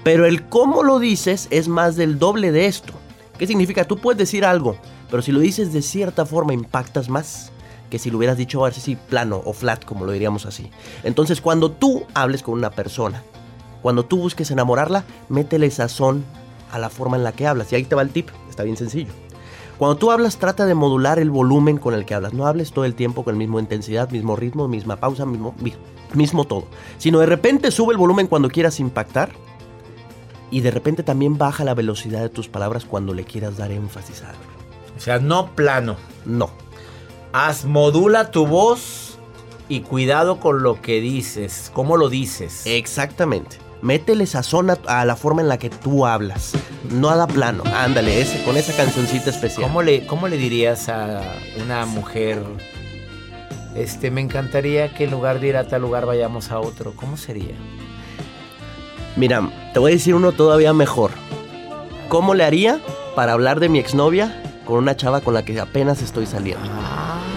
Pero 0.03 0.27
el 0.27 0.47
cómo 0.47 0.83
lo 0.83 0.99
dices 0.99 1.47
es 1.49 1.67
más 1.67 1.95
del 1.95 2.19
doble 2.19 2.51
de 2.51 2.67
esto. 2.67 2.93
¿Qué 3.39 3.47
significa? 3.47 3.85
Tú 3.85 3.97
puedes 3.97 4.17
decir 4.17 4.43
algo, 4.43 4.75
pero 5.09 5.23
si 5.23 5.31
lo 5.31 5.39
dices 5.39 5.71
de 5.71 5.81
cierta 5.81 6.25
forma 6.25 6.53
impactas 6.53 7.07
más 7.07 7.53
que 7.89 7.97
si 7.97 8.11
lo 8.11 8.17
hubieras 8.17 8.37
dicho 8.37 8.65
así 8.65 8.97
plano 8.97 9.41
o 9.45 9.53
flat, 9.53 9.85
como 9.85 10.05
lo 10.05 10.11
diríamos 10.11 10.45
así. 10.45 10.69
Entonces, 11.03 11.39
cuando 11.39 11.71
tú 11.71 12.03
hables 12.13 12.43
con 12.43 12.55
una 12.55 12.69
persona, 12.69 13.23
cuando 13.81 14.03
tú 14.03 14.17
busques 14.17 14.51
enamorarla, 14.51 15.05
métele 15.29 15.71
sazón 15.71 16.25
a 16.69 16.79
la 16.79 16.89
forma 16.89 17.15
en 17.15 17.23
la 17.23 17.31
que 17.31 17.47
hablas. 17.47 17.71
Y 17.71 17.77
ahí 17.77 17.85
te 17.85 17.95
va 17.95 18.01
el 18.01 18.09
tip, 18.09 18.27
está 18.49 18.63
bien 18.63 18.75
sencillo. 18.75 19.13
Cuando 19.77 19.95
tú 19.95 20.11
hablas, 20.11 20.37
trata 20.37 20.65
de 20.65 20.75
modular 20.75 21.17
el 21.17 21.31
volumen 21.31 21.77
con 21.77 21.93
el 21.93 22.05
que 22.05 22.13
hablas. 22.13 22.33
No 22.33 22.45
hables 22.45 22.73
todo 22.73 22.83
el 22.83 22.93
tiempo 22.93 23.23
con 23.23 23.35
la 23.35 23.39
misma 23.39 23.61
intensidad, 23.61 24.11
mismo 24.11 24.35
ritmo, 24.35 24.67
misma 24.67 24.97
pausa, 24.97 25.25
mismo, 25.25 25.55
mismo 26.13 26.43
todo. 26.43 26.65
Sino 26.97 27.19
de 27.19 27.25
repente 27.25 27.71
sube 27.71 27.93
el 27.93 27.97
volumen 27.97 28.27
cuando 28.27 28.49
quieras 28.49 28.81
impactar 28.81 29.31
y 30.51 30.61
de 30.61 30.71
repente 30.71 31.03
también 31.03 31.37
baja 31.37 31.63
la 31.63 31.73
velocidad 31.73 32.21
de 32.21 32.29
tus 32.29 32.47
palabras 32.47 32.85
cuando 32.85 33.13
le 33.13 33.23
quieras 33.23 33.57
dar 33.57 33.71
énfasis 33.71 34.23
a 34.23 34.29
algo. 34.29 34.41
O 34.97 34.99
sea, 34.99 35.19
no 35.19 35.55
plano. 35.55 35.95
No. 36.25 36.49
Haz, 37.31 37.65
modula 37.65 38.31
tu 38.31 38.47
voz 38.47 39.17
y 39.67 39.81
cuidado 39.81 40.39
con 40.39 40.63
lo 40.63 40.81
que 40.81 40.99
dices. 40.99 41.71
¿Cómo 41.73 41.95
lo 41.95 42.09
dices? 42.09 42.63
Exactamente. 42.65 43.57
Métele 43.81 44.25
sazón 44.25 44.71
a, 44.71 44.77
a 44.87 45.05
la 45.05 45.15
forma 45.15 45.41
en 45.41 45.47
la 45.47 45.57
que 45.57 45.69
tú 45.69 46.05
hablas. 46.05 46.53
No 46.91 47.09
a 47.09 47.27
plano. 47.27 47.63
Ándale, 47.73 48.19
ese, 48.19 48.43
con 48.43 48.57
esa 48.57 48.75
cancioncita 48.75 49.29
especial. 49.29 49.63
¿Cómo 49.63 49.81
le, 49.81 50.05
¿Cómo 50.05 50.27
le 50.27 50.37
dirías 50.37 50.89
a 50.89 51.21
una 51.63 51.85
mujer? 51.85 52.43
Este, 53.75 54.11
me 54.11 54.21
encantaría 54.21 54.93
que 54.93 55.05
en 55.05 55.11
lugar 55.11 55.39
de 55.39 55.47
ir 55.47 55.57
a 55.57 55.67
tal 55.67 55.83
lugar 55.83 56.05
vayamos 56.05 56.51
a 56.51 56.59
otro. 56.59 56.93
¿Cómo 56.95 57.15
sería? 57.15 57.55
Mira, 59.15 59.49
te 59.73 59.79
voy 59.79 59.91
a 59.91 59.95
decir 59.95 60.15
uno 60.15 60.31
todavía 60.31 60.73
mejor. 60.73 61.11
¿Cómo 62.07 62.33
le 62.33 62.43
haría 62.43 62.79
para 63.15 63.33
hablar 63.33 63.59
de 63.59 63.69
mi 63.69 63.79
exnovia 63.79 64.41
con 64.65 64.77
una 64.77 64.95
chava 64.95 65.21
con 65.21 65.33
la 65.33 65.43
que 65.43 65.59
apenas 65.59 66.01
estoy 66.01 66.25
saliendo? 66.25 66.67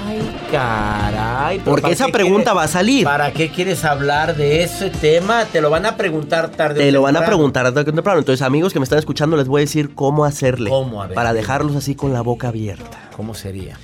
Ay, 0.07 0.21
caray. 0.50 1.59
Porque 1.61 1.93
esa 1.93 2.09
pregunta 2.09 2.52
va 2.55 2.64
a 2.64 2.69
salir. 2.69 3.05
¿Para 3.05 3.33
qué 3.33 3.50
quieres 3.50 3.85
hablar 3.85 4.37
de 4.37 4.62
ese 4.62 4.91
tema? 4.91 5.45
Te 5.47 5.61
lo 5.61 5.71
van 5.71 5.87
a 5.87 5.97
preguntar 5.97 6.50
tarde. 6.50 6.81
Te 6.81 6.93
lo 6.93 7.02
van 7.02 7.17
a 7.17 7.25
preguntar 7.25 7.64
tarde 7.73 7.91
o 7.91 7.95
temprano. 7.95 8.19
Entonces, 8.21 8.43
amigos 8.43 8.73
que 8.73 8.79
me 8.79 8.85
están 8.85 8.99
escuchando, 8.99 9.37
les 9.37 9.49
voy 9.49 9.61
a 9.61 9.64
decir 9.64 9.95
cómo 9.95 10.25
hacerle. 10.25 10.71
¿Cómo? 10.71 11.07
para 11.14 11.33
dejarlos 11.33 11.76
así 11.76 11.95
con 11.95 12.12
la 12.12 12.23
boca 12.23 12.49
abierta. 12.49 13.11
¿Cómo 13.17 13.35
sería? 13.35 13.79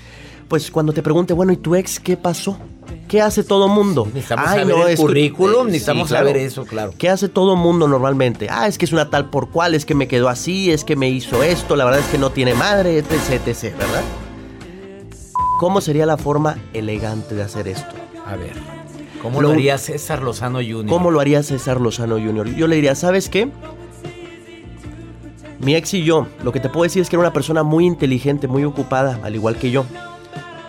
Pues 0.49 0.71
cuando 0.71 0.93
te 0.93 1.03
pregunte, 1.03 1.35
bueno, 1.35 1.53
¿y 1.53 1.59
tu 1.59 1.75
ex 1.75 2.01
qué 2.01 2.17
pasó? 2.17 2.59
¿Qué 3.09 3.23
hace 3.23 3.43
todo 3.43 3.69
mundo? 3.69 4.07
Necesitamos 4.13 4.51
saber 4.51 4.91
el 4.91 4.97
currículum, 4.97 5.67
necesitamos 5.67 6.11
saber 6.11 6.37
eso, 6.37 6.67
claro. 6.67 6.93
¿Qué 6.97 7.09
hace 7.09 7.31
todo 7.31 7.57
mundo 7.57 7.89
normalmente? 7.89 8.49
Ah, 8.51 8.67
es 8.67 8.77
que 8.77 8.85
es 8.85 8.93
una 8.93 9.09
tal 9.09 9.31
por 9.31 9.49
cual, 9.49 9.75
es 9.75 9.87
que 9.87 9.95
me 9.95 10.07
quedó 10.07 10.29
así, 10.29 10.71
es 10.71 10.85
que 10.85 10.95
me 10.95 11.09
hizo 11.09 11.43
esto, 11.43 11.75
la 11.75 11.87
verdad 11.87 12.01
es 12.01 12.07
que 12.09 12.19
no 12.19 12.31
tiene 12.31 12.53
madre, 12.53 12.99
etc, 12.99 13.47
etc, 13.47 13.77
¿verdad? 13.79 14.03
¿Cómo 15.59 15.81
sería 15.81 16.05
la 16.05 16.19
forma 16.19 16.59
elegante 16.75 17.35
de 17.35 17.43
hacer 17.43 17.67
esto? 17.67 17.95
A 18.27 18.37
ver, 18.37 18.53
¿cómo 19.23 19.41
lo, 19.41 19.53
haría 19.53 19.79
César 19.79 20.23
Lozano 20.23 20.59
Jr.? 20.59 20.87
¿Cómo 20.87 21.11
lo 21.11 21.21
haría 21.21 21.43
César 21.43 21.81
Lozano 21.81 22.17
Jr.? 22.17 22.55
Yo 22.55 22.67
le 22.67 22.77
diría, 22.77 22.95
¿sabes 22.95 23.31
qué? 23.31 23.49
Mi 25.61 25.75
ex 25.75 25.95
y 25.95 26.05
yo, 26.05 26.27
lo 26.45 26.53
que 26.53 26.61
te 26.61 26.69
puedo 26.69 26.85
decir 26.85 27.01
es 27.01 27.09
que 27.09 27.17
era 27.17 27.23
una 27.23 27.33
persona 27.33 27.63
muy 27.63 27.87
inteligente, 27.87 28.47
muy 28.49 28.65
ocupada, 28.65 29.19
al 29.25 29.35
igual 29.35 29.57
que 29.57 29.71
yo. 29.71 29.87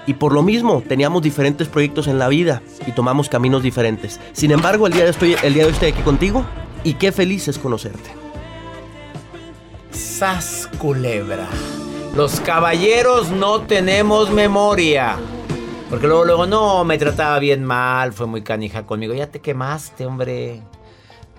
Y 0.09 0.15
por 0.15 0.33
lo 0.33 0.41
mismo, 0.41 0.81
teníamos 0.81 1.21
diferentes 1.21 1.67
proyectos 1.67 2.07
en 2.07 2.17
la 2.17 2.29
vida 2.29 2.63
y 2.87 2.93
tomamos 2.93 3.29
caminos 3.29 3.61
diferentes. 3.61 4.19
Sin 4.33 4.49
embargo, 4.49 4.87
el 4.87 4.93
día 4.93 5.05
de, 5.05 5.15
hoy, 5.21 5.35
el 5.43 5.53
día 5.53 5.65
de 5.65 5.69
estoy 5.69 5.89
aquí 5.89 6.01
contigo 6.01 6.43
y 6.83 6.95
qué 6.95 7.11
feliz 7.11 7.47
es 7.47 7.59
conocerte. 7.59 8.09
Sas 9.91 10.67
culebra. 10.79 11.47
Los 12.15 12.39
caballeros 12.39 13.29
no 13.29 13.61
tenemos 13.61 14.31
memoria. 14.31 15.15
Porque 15.91 16.07
luego, 16.07 16.25
luego, 16.25 16.47
no, 16.47 16.83
me 16.85 16.97
trataba 16.97 17.37
bien 17.37 17.63
mal, 17.63 18.11
fue 18.11 18.25
muy 18.25 18.41
canija 18.41 18.87
conmigo. 18.87 19.13
Ya 19.13 19.27
te 19.27 19.41
quemaste, 19.41 20.07
hombre. 20.07 20.63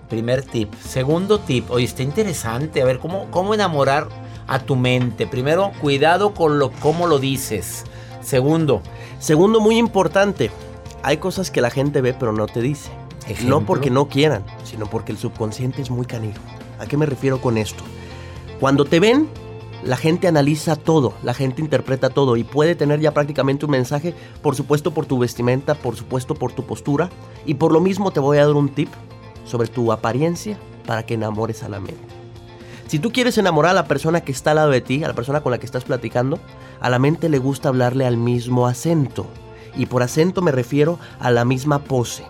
Primer 0.07 0.43
tip. 0.43 0.73
Segundo 0.75 1.41
tip. 1.41 1.69
Oye, 1.71 1.83
está 1.83 2.03
interesante. 2.03 2.81
A 2.81 2.85
ver, 2.85 2.99
¿cómo, 2.99 3.29
cómo 3.31 3.53
enamorar 3.53 4.07
a 4.47 4.59
tu 4.59 4.77
mente? 4.77 5.27
Primero, 5.27 5.73
cuidado 5.81 6.33
con 6.33 6.57
lo, 6.57 6.71
cómo 6.71 7.07
lo 7.07 7.19
dices. 7.19 7.83
Segundo. 8.21 8.81
Segundo, 9.19 9.59
muy 9.59 9.77
importante. 9.77 10.51
hay 11.03 11.17
cosas 11.17 11.49
que 11.49 11.61
la 11.61 11.69
gente 11.69 12.01
ve 12.01 12.13
pero 12.13 12.31
no 12.31 12.47
te 12.47 12.61
dice. 12.61 12.91
¿Ejemplo? 13.27 13.59
No 13.59 13.65
porque 13.65 13.89
no 13.89 14.07
quieran, 14.07 14.43
sino 14.63 14.87
porque 14.87 15.11
el 15.11 15.17
subconsciente 15.17 15.81
es 15.81 15.89
muy 15.89 16.05
canijo. 16.05 16.41
¿A 16.79 16.85
qué 16.85 16.97
me 16.97 17.05
refiero 17.05 17.39
con 17.39 17.57
esto? 17.57 17.83
Cuando 18.59 18.85
te 18.85 18.99
ven, 18.99 19.29
la 19.83 19.97
gente 19.97 20.27
analiza 20.27 20.75
todo, 20.75 21.13
la 21.23 21.33
gente 21.33 21.61
interpreta 21.61 22.09
todo 22.09 22.37
y 22.37 22.43
puede 22.43 22.75
tener 22.75 22.99
ya 22.99 23.13
prácticamente 23.13 23.65
un 23.65 23.71
mensaje, 23.71 24.13
por 24.41 24.55
supuesto 24.55 24.91
por 24.91 25.05
tu 25.05 25.17
vestimenta, 25.17 25.75
por 25.75 25.95
supuesto 25.95 26.35
por 26.35 26.51
tu 26.51 26.63
postura. 26.65 27.09
Y 27.45 27.55
por 27.55 27.71
lo 27.71 27.79
mismo 27.79 28.11
te 28.11 28.19
voy 28.19 28.37
a 28.37 28.45
dar 28.45 28.55
un 28.55 28.69
tip 28.69 28.89
sobre 29.45 29.67
tu 29.67 29.91
apariencia 29.91 30.57
para 30.85 31.03
que 31.03 31.15
enamores 31.15 31.63
a 31.63 31.69
la 31.69 31.79
mente. 31.79 32.01
Si 32.87 32.99
tú 32.99 33.11
quieres 33.11 33.37
enamorar 33.37 33.71
a 33.71 33.75
la 33.75 33.87
persona 33.87 34.21
que 34.21 34.31
está 34.31 34.51
al 34.51 34.57
lado 34.57 34.69
de 34.69 34.81
ti, 34.81 35.03
a 35.03 35.07
la 35.07 35.13
persona 35.13 35.41
con 35.41 35.51
la 35.51 35.59
que 35.59 35.65
estás 35.65 35.85
platicando, 35.85 36.39
a 36.81 36.89
la 36.89 36.99
mente 36.99 37.29
le 37.29 37.37
gusta 37.37 37.69
hablarle 37.69 38.05
al 38.05 38.17
mismo 38.17 38.67
acento. 38.67 39.27
Y 39.75 39.85
por 39.85 40.03
acento 40.03 40.41
me 40.41 40.51
refiero 40.51 40.99
a 41.19 41.31
la 41.31 41.45
misma 41.45 41.79
pose. 41.79 42.25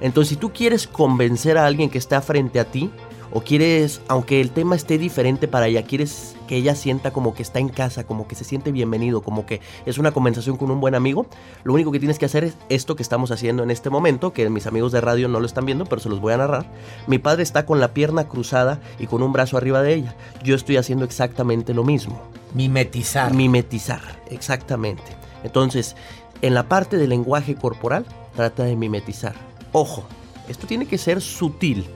Entonces, 0.00 0.30
si 0.30 0.36
tú 0.36 0.52
quieres 0.52 0.86
convencer 0.86 1.58
a 1.58 1.66
alguien 1.66 1.90
que 1.90 1.98
está 1.98 2.20
frente 2.22 2.60
a 2.60 2.64
ti, 2.64 2.90
o 3.32 3.40
quieres, 3.40 4.00
aunque 4.08 4.40
el 4.40 4.50
tema 4.50 4.76
esté 4.76 4.98
diferente 4.98 5.48
para 5.48 5.66
ella, 5.66 5.82
quieres 5.82 6.36
que 6.46 6.56
ella 6.56 6.74
sienta 6.74 7.12
como 7.12 7.34
que 7.34 7.42
está 7.42 7.58
en 7.58 7.68
casa, 7.68 8.06
como 8.06 8.28
que 8.28 8.34
se 8.34 8.44
siente 8.44 8.72
bienvenido, 8.72 9.20
como 9.20 9.46
que 9.46 9.60
es 9.84 9.98
una 9.98 10.12
conversación 10.12 10.56
con 10.56 10.70
un 10.70 10.80
buen 10.80 10.94
amigo, 10.94 11.26
lo 11.64 11.74
único 11.74 11.90
que 11.90 11.98
tienes 11.98 12.18
que 12.18 12.24
hacer 12.24 12.44
es 12.44 12.56
esto 12.68 12.94
que 12.96 13.02
estamos 13.02 13.30
haciendo 13.32 13.62
en 13.62 13.70
este 13.70 13.90
momento, 13.90 14.32
que 14.32 14.48
mis 14.48 14.66
amigos 14.66 14.92
de 14.92 15.00
radio 15.00 15.28
no 15.28 15.40
lo 15.40 15.46
están 15.46 15.66
viendo, 15.66 15.86
pero 15.86 16.00
se 16.00 16.08
los 16.08 16.20
voy 16.20 16.34
a 16.34 16.38
narrar. 16.38 16.72
Mi 17.06 17.18
padre 17.18 17.42
está 17.42 17.66
con 17.66 17.80
la 17.80 17.92
pierna 17.92 18.28
cruzada 18.28 18.80
y 18.98 19.06
con 19.06 19.22
un 19.22 19.32
brazo 19.32 19.56
arriba 19.56 19.82
de 19.82 19.94
ella. 19.94 20.16
Yo 20.42 20.54
estoy 20.54 20.76
haciendo 20.76 21.04
exactamente 21.04 21.74
lo 21.74 21.84
mismo. 21.84 22.22
Mimetizar. 22.56 23.34
Mimetizar, 23.34 24.00
exactamente. 24.30 25.02
Entonces, 25.44 25.94
en 26.40 26.54
la 26.54 26.68
parte 26.70 26.96
del 26.96 27.10
lenguaje 27.10 27.54
corporal, 27.54 28.06
trata 28.34 28.64
de 28.64 28.74
mimetizar. 28.76 29.34
Ojo, 29.72 30.06
esto 30.48 30.66
tiene 30.66 30.86
que 30.86 30.96
ser 30.96 31.20
sutil. 31.20 31.86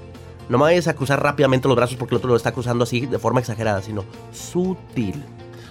No 0.50 0.58
me 0.58 0.64
vayas 0.64 0.86
a 0.86 0.94
cruzar 0.94 1.22
rápidamente 1.22 1.66
los 1.66 1.78
brazos 1.78 1.96
porque 1.96 2.14
el 2.14 2.18
otro 2.18 2.28
lo 2.28 2.36
está 2.36 2.52
cruzando 2.52 2.84
así 2.84 3.06
de 3.06 3.18
forma 3.18 3.40
exagerada, 3.40 3.80
sino 3.80 4.04
sutil. 4.32 5.24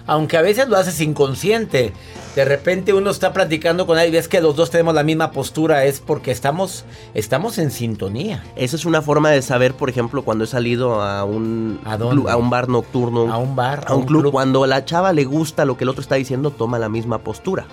Aunque 0.06 0.36
a 0.36 0.42
veces 0.42 0.68
lo 0.68 0.76
haces 0.76 1.00
inconsciente. 1.00 1.92
De 2.34 2.44
repente 2.44 2.92
uno 2.94 3.10
está 3.10 3.32
platicando 3.32 3.86
con 3.86 3.96
alguien 3.98 4.14
y 4.14 4.16
ves 4.16 4.28
que 4.28 4.40
los 4.40 4.54
dos 4.56 4.70
tenemos 4.70 4.94
la 4.94 5.02
misma 5.02 5.30
postura. 5.32 5.84
Es 5.84 6.00
porque 6.00 6.30
estamos, 6.30 6.84
estamos 7.14 7.58
en 7.58 7.70
sintonía. 7.70 8.44
Esa 8.56 8.76
es 8.76 8.84
una 8.84 9.02
forma 9.02 9.30
de 9.30 9.42
saber, 9.42 9.74
por 9.74 9.90
ejemplo, 9.90 10.22
cuando 10.22 10.44
he 10.44 10.46
salido 10.46 11.02
a 11.02 11.24
un, 11.24 11.80
¿A 11.84 12.36
un 12.36 12.50
bar 12.50 12.68
nocturno, 12.68 13.32
A 13.32 13.36
un 13.38 13.56
bar, 13.56 13.84
a 13.86 13.94
un, 13.94 14.04
club, 14.04 14.30
Cuando 14.32 14.64
a 14.64 14.66
la 14.66 14.84
chava 14.84 15.12
le 15.12 15.24
gusta 15.24 15.64
lo 15.64 15.76
que 15.76 15.84
el 15.84 15.90
otro 15.90 16.02
está 16.02 16.14
diciendo, 16.14 16.50
toma 16.50 16.78
la 16.78 16.88
misma 16.88 17.18
postura. 17.18 17.66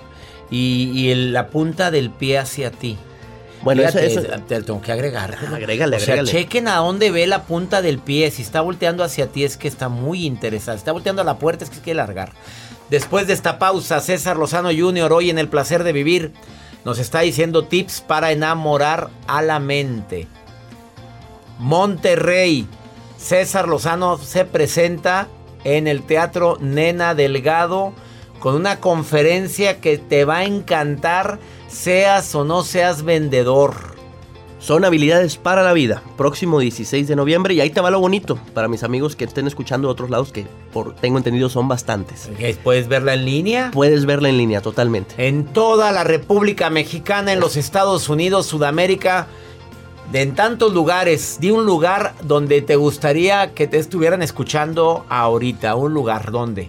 Y, 0.50 0.90
y 0.94 1.10
el- 1.10 1.32
la 1.32 1.48
punta 1.48 1.90
del 1.90 2.10
pie 2.10 2.38
hacia 2.38 2.70
ti. 2.70 2.96
Bueno, 3.62 3.82
Fíjate, 3.82 4.06
eso, 4.06 4.20
eso- 4.20 4.42
te 4.46 4.58
lo 4.58 4.64
tengo 4.64 4.80
que 4.80 4.92
agregar. 4.92 5.36
Ah, 5.40 5.56
agrégale, 5.56 5.96
o 5.96 6.00
sea, 6.00 6.14
agrégale. 6.14 6.30
chequen 6.30 6.68
a 6.68 6.76
dónde 6.76 7.10
ve 7.10 7.26
la 7.26 7.42
punta 7.42 7.82
del 7.82 7.98
pie. 7.98 8.30
Si 8.30 8.42
está 8.42 8.60
volteando 8.60 9.02
hacia 9.02 9.26
ti 9.28 9.44
es 9.44 9.56
que 9.56 9.66
está 9.68 9.88
muy 9.88 10.24
interesado. 10.26 10.76
Si 10.76 10.80
está 10.80 10.92
volteando 10.92 11.22
a 11.22 11.24
la 11.24 11.38
puerta 11.38 11.64
es 11.64 11.70
que 11.70 11.80
quiere 11.80 11.96
largar. 11.96 12.32
Después 12.90 13.26
de 13.26 13.32
esta 13.34 13.58
pausa, 13.58 14.00
César 14.00 14.36
Lozano 14.36 14.70
Jr. 14.76 15.12
hoy 15.12 15.30
en 15.30 15.38
El 15.38 15.48
Placer 15.48 15.82
de 15.84 15.92
Vivir 15.92 16.32
nos 16.84 16.98
está 16.98 17.20
diciendo 17.20 17.64
tips 17.64 18.00
para 18.00 18.30
enamorar 18.32 19.10
a 19.26 19.42
la 19.42 19.58
mente. 19.58 20.26
Monterrey. 21.58 22.66
César 23.18 23.66
Lozano 23.68 24.16
se 24.18 24.44
presenta 24.44 25.26
en 25.64 25.88
el 25.88 26.02
Teatro 26.04 26.56
Nena 26.60 27.14
Delgado 27.14 27.92
con 28.38 28.54
una 28.54 28.78
conferencia 28.78 29.80
que 29.80 29.98
te 29.98 30.24
va 30.24 30.38
a 30.38 30.44
encantar, 30.44 31.40
seas 31.68 32.34
o 32.34 32.44
no 32.44 32.62
seas 32.62 33.02
vendedor. 33.02 33.98
Son 34.58 34.84
habilidades 34.84 35.36
para 35.36 35.62
la 35.62 35.72
vida. 35.72 36.02
Próximo 36.16 36.58
16 36.58 37.06
de 37.06 37.14
noviembre. 37.14 37.54
Y 37.54 37.60
ahí 37.60 37.70
te 37.70 37.80
va 37.80 37.90
lo 37.90 38.00
bonito. 38.00 38.38
Para 38.54 38.66
mis 38.66 38.82
amigos 38.82 39.14
que 39.14 39.24
estén 39.24 39.46
escuchando 39.46 39.86
de 39.86 39.92
otros 39.92 40.10
lados, 40.10 40.32
que 40.32 40.46
por, 40.72 40.96
tengo 40.96 41.16
entendido 41.16 41.48
son 41.48 41.68
bastantes. 41.68 42.28
¿Puedes 42.64 42.88
verla 42.88 43.14
en 43.14 43.24
línea? 43.24 43.70
Puedes 43.72 44.04
verla 44.04 44.28
en 44.28 44.36
línea 44.36 44.60
totalmente. 44.60 45.14
En 45.16 45.44
toda 45.44 45.92
la 45.92 46.02
República 46.02 46.70
Mexicana, 46.70 47.32
en 47.32 47.38
los 47.38 47.56
Estados 47.56 48.08
Unidos, 48.08 48.46
Sudamérica, 48.46 49.28
de 50.10 50.22
en 50.22 50.34
tantos 50.34 50.74
lugares. 50.74 51.38
Di 51.40 51.52
un 51.52 51.64
lugar 51.64 52.14
donde 52.22 52.60
te 52.60 52.74
gustaría 52.74 53.54
que 53.54 53.68
te 53.68 53.78
estuvieran 53.78 54.22
escuchando 54.22 55.06
ahorita. 55.08 55.76
Un 55.76 55.94
lugar 55.94 56.32
donde. 56.32 56.68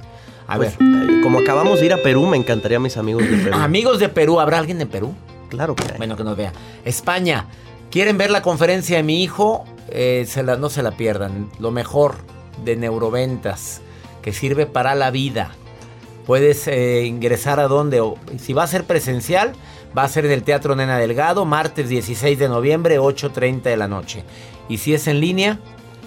A 0.50 0.56
Pues, 0.58 0.78
ver. 0.80 0.88
eh, 1.10 1.22
como 1.24 1.40
acabamos 1.40 1.80
de 1.80 1.86
ir 1.86 1.94
a 1.94 1.98
Perú, 2.02 2.26
me 2.26 2.36
encantaría 2.38 2.78
a 2.78 2.82
mis 2.82 2.98
amigos 2.98 3.24
de 3.30 3.38
Perú. 3.38 3.56
Amigos 3.56 4.00
de 4.00 4.10
Perú, 4.10 4.40
¿habrá 4.40 4.58
alguien 4.58 4.80
de 4.80 4.86
Perú? 4.88 5.14
Claro 5.50 5.76
que 5.76 5.84
hay. 5.84 5.98
Bueno, 5.98 6.16
que 6.18 6.24
nos 6.24 6.36
vea. 6.36 6.52
España. 6.86 7.46
¿Quieren 7.92 8.18
ver 8.18 8.30
la 8.32 8.42
conferencia 8.42 8.98
de 8.98 9.04
mi 9.04 9.24
hijo? 9.24 9.66
Eh, 9.90 10.26
se 10.28 10.44
la- 10.44 10.58
no 10.58 10.70
se 10.70 10.84
la 10.84 10.92
pierdan. 10.92 11.50
Lo 11.60 11.72
mejor 11.72 12.16
de 12.64 12.76
neuroventas 12.76 13.82
que 14.22 14.34
sirve 14.34 14.66
para 14.66 14.96
la 14.96 15.12
vida. 15.12 15.52
Puedes 16.26 16.68
eh, 16.68 17.06
ingresar 17.06 17.60
a 17.60 17.68
donde, 17.68 18.02
o, 18.02 18.16
si 18.40 18.54
va 18.54 18.64
a 18.64 18.68
ser 18.68 18.84
presencial, 18.84 19.54
va 19.98 20.04
a 20.04 20.08
ser 20.10 20.26
en 20.26 20.32
el 20.32 20.44
Teatro 20.44 20.76
Nena 20.76 21.00
Delgado, 21.00 21.46
martes 21.46 21.90
16 21.90 22.38
de 22.38 22.48
noviembre, 22.50 23.00
8.30 23.00 23.64
de 23.64 23.78
la 23.78 23.88
noche. 23.88 24.24
Y 24.68 24.78
si 24.78 24.94
es 24.94 25.08
en 25.08 25.20
línea, 25.20 25.60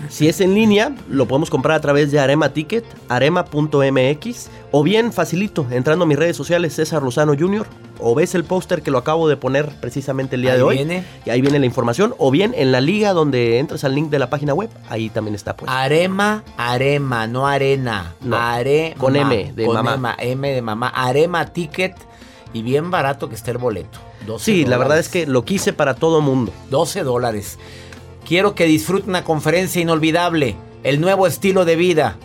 Si 0.09 0.29
es 0.29 0.41
en 0.41 0.55
línea, 0.55 0.95
lo 1.09 1.27
podemos 1.27 1.51
comprar 1.51 1.77
a 1.77 1.81
través 1.81 2.11
de 2.11 2.19
Arema 2.21 2.51
Ticket, 2.51 2.85
arema.mx, 3.09 4.49
o 4.71 4.83
bien 4.83 5.13
facilito, 5.13 5.67
entrando 5.71 6.05
a 6.05 6.09
mis 6.09 6.19
redes 6.19 6.37
sociales, 6.37 6.75
César 6.75 7.03
Lozano 7.03 7.35
Jr., 7.39 7.67
o 8.05 8.15
ves 8.17 8.35
el 8.35 8.43
póster 8.45 8.83
que 8.83 8.91
lo 8.91 8.99
acabo 8.99 9.29
de 9.29 9.37
poner 9.37 9.69
precisamente 9.81 10.35
el 10.35 10.43
día 10.43 10.53
Ahí 10.53 10.57
de 10.57 10.63
hoy, 10.65 10.77
viene. 10.77 11.05
y 11.25 11.31
ahí 11.31 11.41
viene 11.41 11.59
la 11.61 11.67
información, 11.67 12.15
o 12.19 12.31
bien 12.31 12.53
en 12.57 12.73
la 12.73 12.81
liga 12.81 13.13
donde 13.13 13.59
entras 13.59 13.85
al 13.85 13.95
link 13.95 14.11
de 14.11 14.19
la 14.19 14.29
página 14.29 14.55
web, 14.55 14.71
ahí 14.89 15.09
también 15.09 15.35
está 15.37 15.55
pues. 15.57 15.71
Arema, 15.71 16.43
Arema, 16.57 17.27
no 17.29 17.47
Arena. 17.47 18.15
No, 18.21 18.37
Arema. 18.37 18.97
con 18.97 19.15
M 19.15 19.53
de 19.55 19.67
con 19.67 19.85
mamá. 19.85 20.17
M, 20.19 20.33
M 20.33 20.53
de 20.53 20.63
mamá. 20.63 20.89
Arema 20.89 21.47
Ticket. 21.47 21.95
Y 22.55 22.63
bien 22.63 22.91
barato 22.91 23.29
que 23.31 23.35
está 23.35 23.51
el 23.51 23.57
boleto. 23.59 23.99
12 24.27 24.45
Sí, 24.45 24.65
la 24.67 24.77
verdad 24.77 24.99
es 24.99 25.09
que 25.09 25.27
lo 25.27 25.43
quise 25.45 25.73
para 25.73 25.95
todo 25.95 26.21
mundo. 26.21 26.53
12 26.71 27.03
dólares. 27.03 27.59
Quiero 28.27 28.55
que 28.55 28.67
disfruten 28.67 29.11
una 29.11 29.25
conferencia 29.25 29.83
inolvidable. 29.83 30.57
El 30.85 31.01
nuevo 31.01 31.27
estilo 31.27 31.65
de 31.65 31.77
vida. 31.77 32.17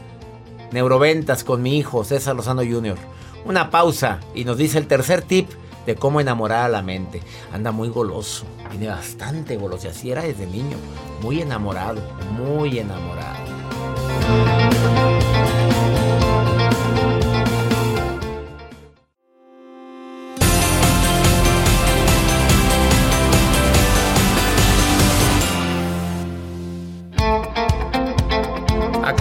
Neuroventas 0.71 1.43
con 1.43 1.61
mi 1.61 1.77
hijo 1.77 2.03
César 2.03 2.35
Lozano 2.35 2.61
Jr. 2.61 2.97
Una 3.45 3.69
pausa 3.69 4.19
y 4.35 4.43
nos 4.45 4.57
dice 4.57 4.77
el 4.77 4.87
tercer 4.87 5.21
tip 5.21 5.49
de 5.85 5.95
cómo 5.95 6.21
enamorar 6.21 6.65
a 6.65 6.69
la 6.69 6.81
mente. 6.83 7.21
Anda 7.51 7.71
muy 7.71 7.89
goloso. 7.89 8.45
Tiene 8.69 8.89
bastante 8.89 9.57
goloso. 9.57 9.89
Así 9.89 10.11
era 10.11 10.21
desde 10.21 10.45
niño. 10.45 10.77
Muy 11.21 11.41
enamorado. 11.41 12.01
Muy 12.37 12.77
enamorado. 12.77 13.56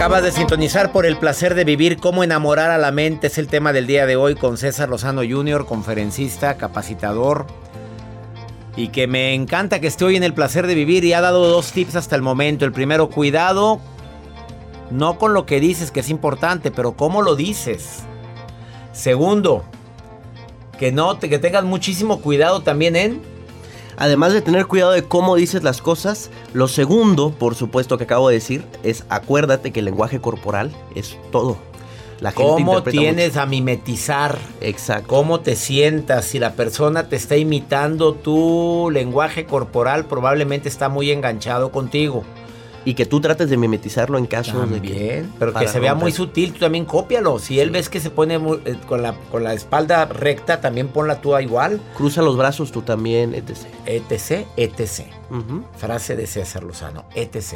Acabas 0.07 0.23
de 0.23 0.31
sintonizar 0.31 0.93
por 0.93 1.05
el 1.05 1.17
placer 1.17 1.53
de 1.53 1.65
vivir, 1.65 1.97
cómo 1.97 2.23
enamorar 2.23 2.71
a 2.71 2.77
la 2.77 2.93
mente. 2.93 3.27
Es 3.27 3.37
el 3.37 3.49
tema 3.49 3.73
del 3.73 3.87
día 3.87 4.05
de 4.05 4.15
hoy 4.15 4.35
con 4.35 4.57
César 4.57 4.87
Lozano 4.87 5.21
Jr., 5.29 5.65
conferencista, 5.65 6.55
capacitador. 6.55 7.45
Y 8.77 8.87
que 8.87 9.05
me 9.05 9.33
encanta 9.33 9.81
que 9.81 9.87
esté 9.87 10.05
hoy 10.05 10.15
en 10.15 10.23
el 10.23 10.33
placer 10.33 10.65
de 10.65 10.75
vivir 10.75 11.03
y 11.03 11.11
ha 11.11 11.19
dado 11.19 11.49
dos 11.49 11.73
tips 11.73 11.97
hasta 11.97 12.15
el 12.15 12.21
momento. 12.21 12.63
El 12.63 12.71
primero, 12.71 13.09
cuidado, 13.09 13.81
no 14.91 15.17
con 15.17 15.33
lo 15.33 15.45
que 15.45 15.59
dices, 15.59 15.91
que 15.91 15.99
es 15.99 16.09
importante, 16.09 16.71
pero 16.71 16.93
cómo 16.93 17.21
lo 17.21 17.35
dices. 17.35 18.03
Segundo, 18.93 19.65
que 20.79 20.93
no, 20.93 21.19
que 21.19 21.37
tengas 21.37 21.65
muchísimo 21.65 22.21
cuidado 22.21 22.61
también 22.61 22.95
en 22.95 23.21
Además 23.97 24.31
de 24.31 24.41
tener 24.41 24.67
cuidado 24.67 24.91
de 24.91 25.03
cómo 25.03 25.35
dices 25.35 25.63
las 25.63 25.81
cosas, 25.81 26.29
lo 26.53 26.67
segundo, 26.67 27.31
por 27.31 27.55
supuesto 27.55 27.97
que 27.97 28.03
acabo 28.03 28.29
de 28.29 28.35
decir, 28.35 28.63
es 28.83 29.03
acuérdate 29.09 29.71
que 29.71 29.79
el 29.79 29.85
lenguaje 29.85 30.21
corporal 30.21 30.71
es 30.93 31.17
todo. 31.31 31.57
La 32.19 32.31
gente 32.31 32.43
cómo 32.45 32.83
tienes 32.83 33.37
a 33.37 33.47
mimetizar. 33.47 34.37
Exacto. 34.61 35.07
cómo 35.07 35.39
te 35.39 35.55
sientas, 35.55 36.25
si 36.25 36.37
la 36.37 36.53
persona 36.53 37.09
te 37.09 37.15
está 37.15 37.37
imitando 37.37 38.13
tu 38.13 38.89
lenguaje 38.91 39.45
corporal, 39.45 40.05
probablemente 40.05 40.69
está 40.69 40.89
muy 40.89 41.11
enganchado 41.11 41.71
contigo. 41.71 42.23
Y 42.87 42.93
que 42.93 43.05
tú 43.05 43.19
trates 43.19 43.49
de 43.49 43.57
mimetizarlo 43.57 44.17
en 44.17 44.27
caso 44.27 44.65
de 44.65 44.81
que... 44.81 44.87
También, 44.89 45.33
pero 45.37 45.53
que 45.53 45.67
se 45.67 45.79
vea 45.81 45.93
muy 45.93 46.13
sutil, 46.13 46.53
tú 46.53 46.59
también 46.59 46.85
cópialo. 46.85 47.37
Si 47.37 47.59
él 47.59 47.69
ves 47.69 47.89
que 47.89 47.99
se 47.99 48.09
pone 48.11 48.39
muy- 48.39 48.61
eh, 48.63 48.77
con, 48.87 49.01
la, 49.01 49.13
con 49.29 49.43
la 49.43 49.53
espalda 49.53 50.05
recta, 50.05 50.61
también 50.61 50.87
ponla 50.87 51.19
tú 51.19 51.37
igual. 51.37 51.81
Cruza 51.97 52.21
los 52.21 52.37
brazos 52.37 52.71
tú 52.71 52.83
también, 52.83 53.35
etc. 53.35 53.57
etc, 53.85 54.47
etc. 54.55 55.01
Frase 55.75 56.15
de 56.15 56.27
César 56.27 56.63
Lozano, 56.63 57.03
etc. 57.13 57.55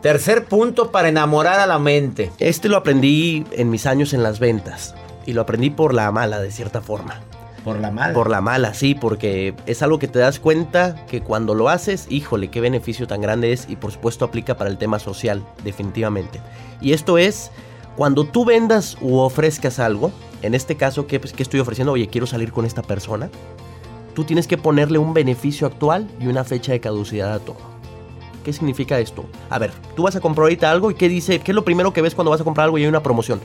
Tercer 0.00 0.46
punto 0.46 0.90
para 0.90 1.10
enamorar 1.10 1.60
a 1.60 1.66
la 1.66 1.78
mente. 1.78 2.32
Este 2.38 2.70
lo 2.70 2.78
aprendí 2.78 3.44
en 3.52 3.68
mis 3.68 3.84
años 3.84 4.14
en 4.14 4.22
las 4.22 4.38
ventas. 4.40 4.94
Y 5.26 5.34
lo 5.34 5.42
aprendí 5.42 5.68
por 5.68 5.92
la 5.92 6.10
mala, 6.12 6.40
de 6.40 6.50
cierta 6.50 6.80
forma. 6.80 7.20
Por 7.64 7.78
la 7.78 7.90
mala. 7.90 8.12
Por 8.12 8.28
la 8.28 8.40
mala, 8.40 8.74
sí, 8.74 8.94
porque 8.94 9.54
es 9.66 9.82
algo 9.82 9.98
que 9.98 10.08
te 10.08 10.18
das 10.18 10.40
cuenta 10.40 11.06
que 11.06 11.20
cuando 11.20 11.54
lo 11.54 11.68
haces, 11.68 12.06
híjole, 12.10 12.48
qué 12.48 12.60
beneficio 12.60 13.06
tan 13.06 13.20
grande 13.20 13.52
es 13.52 13.68
y 13.68 13.76
por 13.76 13.92
supuesto 13.92 14.24
aplica 14.24 14.56
para 14.56 14.68
el 14.68 14.78
tema 14.78 14.98
social, 14.98 15.44
definitivamente. 15.62 16.40
Y 16.80 16.92
esto 16.92 17.18
es, 17.18 17.52
cuando 17.96 18.24
tú 18.24 18.44
vendas 18.44 18.96
u 19.00 19.18
ofrezcas 19.18 19.78
algo, 19.78 20.10
en 20.42 20.54
este 20.54 20.76
caso, 20.76 21.06
¿qué, 21.06 21.20
pues, 21.20 21.32
qué 21.32 21.42
estoy 21.42 21.60
ofreciendo? 21.60 21.92
Oye, 21.92 22.08
quiero 22.08 22.26
salir 22.26 22.52
con 22.52 22.64
esta 22.64 22.82
persona. 22.82 23.30
Tú 24.14 24.24
tienes 24.24 24.48
que 24.48 24.58
ponerle 24.58 24.98
un 24.98 25.14
beneficio 25.14 25.66
actual 25.66 26.08
y 26.20 26.26
una 26.26 26.44
fecha 26.44 26.72
de 26.72 26.80
caducidad 26.80 27.32
a 27.32 27.38
todo. 27.38 27.72
¿Qué 28.44 28.52
significa 28.52 28.98
esto? 28.98 29.24
A 29.50 29.58
ver, 29.58 29.70
tú 29.94 30.02
vas 30.02 30.16
a 30.16 30.20
comprar 30.20 30.44
ahorita 30.44 30.70
algo 30.70 30.90
y 30.90 30.94
¿qué 30.94 31.08
dice? 31.08 31.38
¿Qué 31.38 31.52
es 31.52 31.54
lo 31.54 31.64
primero 31.64 31.92
que 31.92 32.02
ves 32.02 32.14
cuando 32.14 32.32
vas 32.32 32.40
a 32.40 32.44
comprar 32.44 32.64
algo 32.64 32.76
y 32.76 32.82
hay 32.82 32.88
una 32.88 33.02
promoción? 33.02 33.40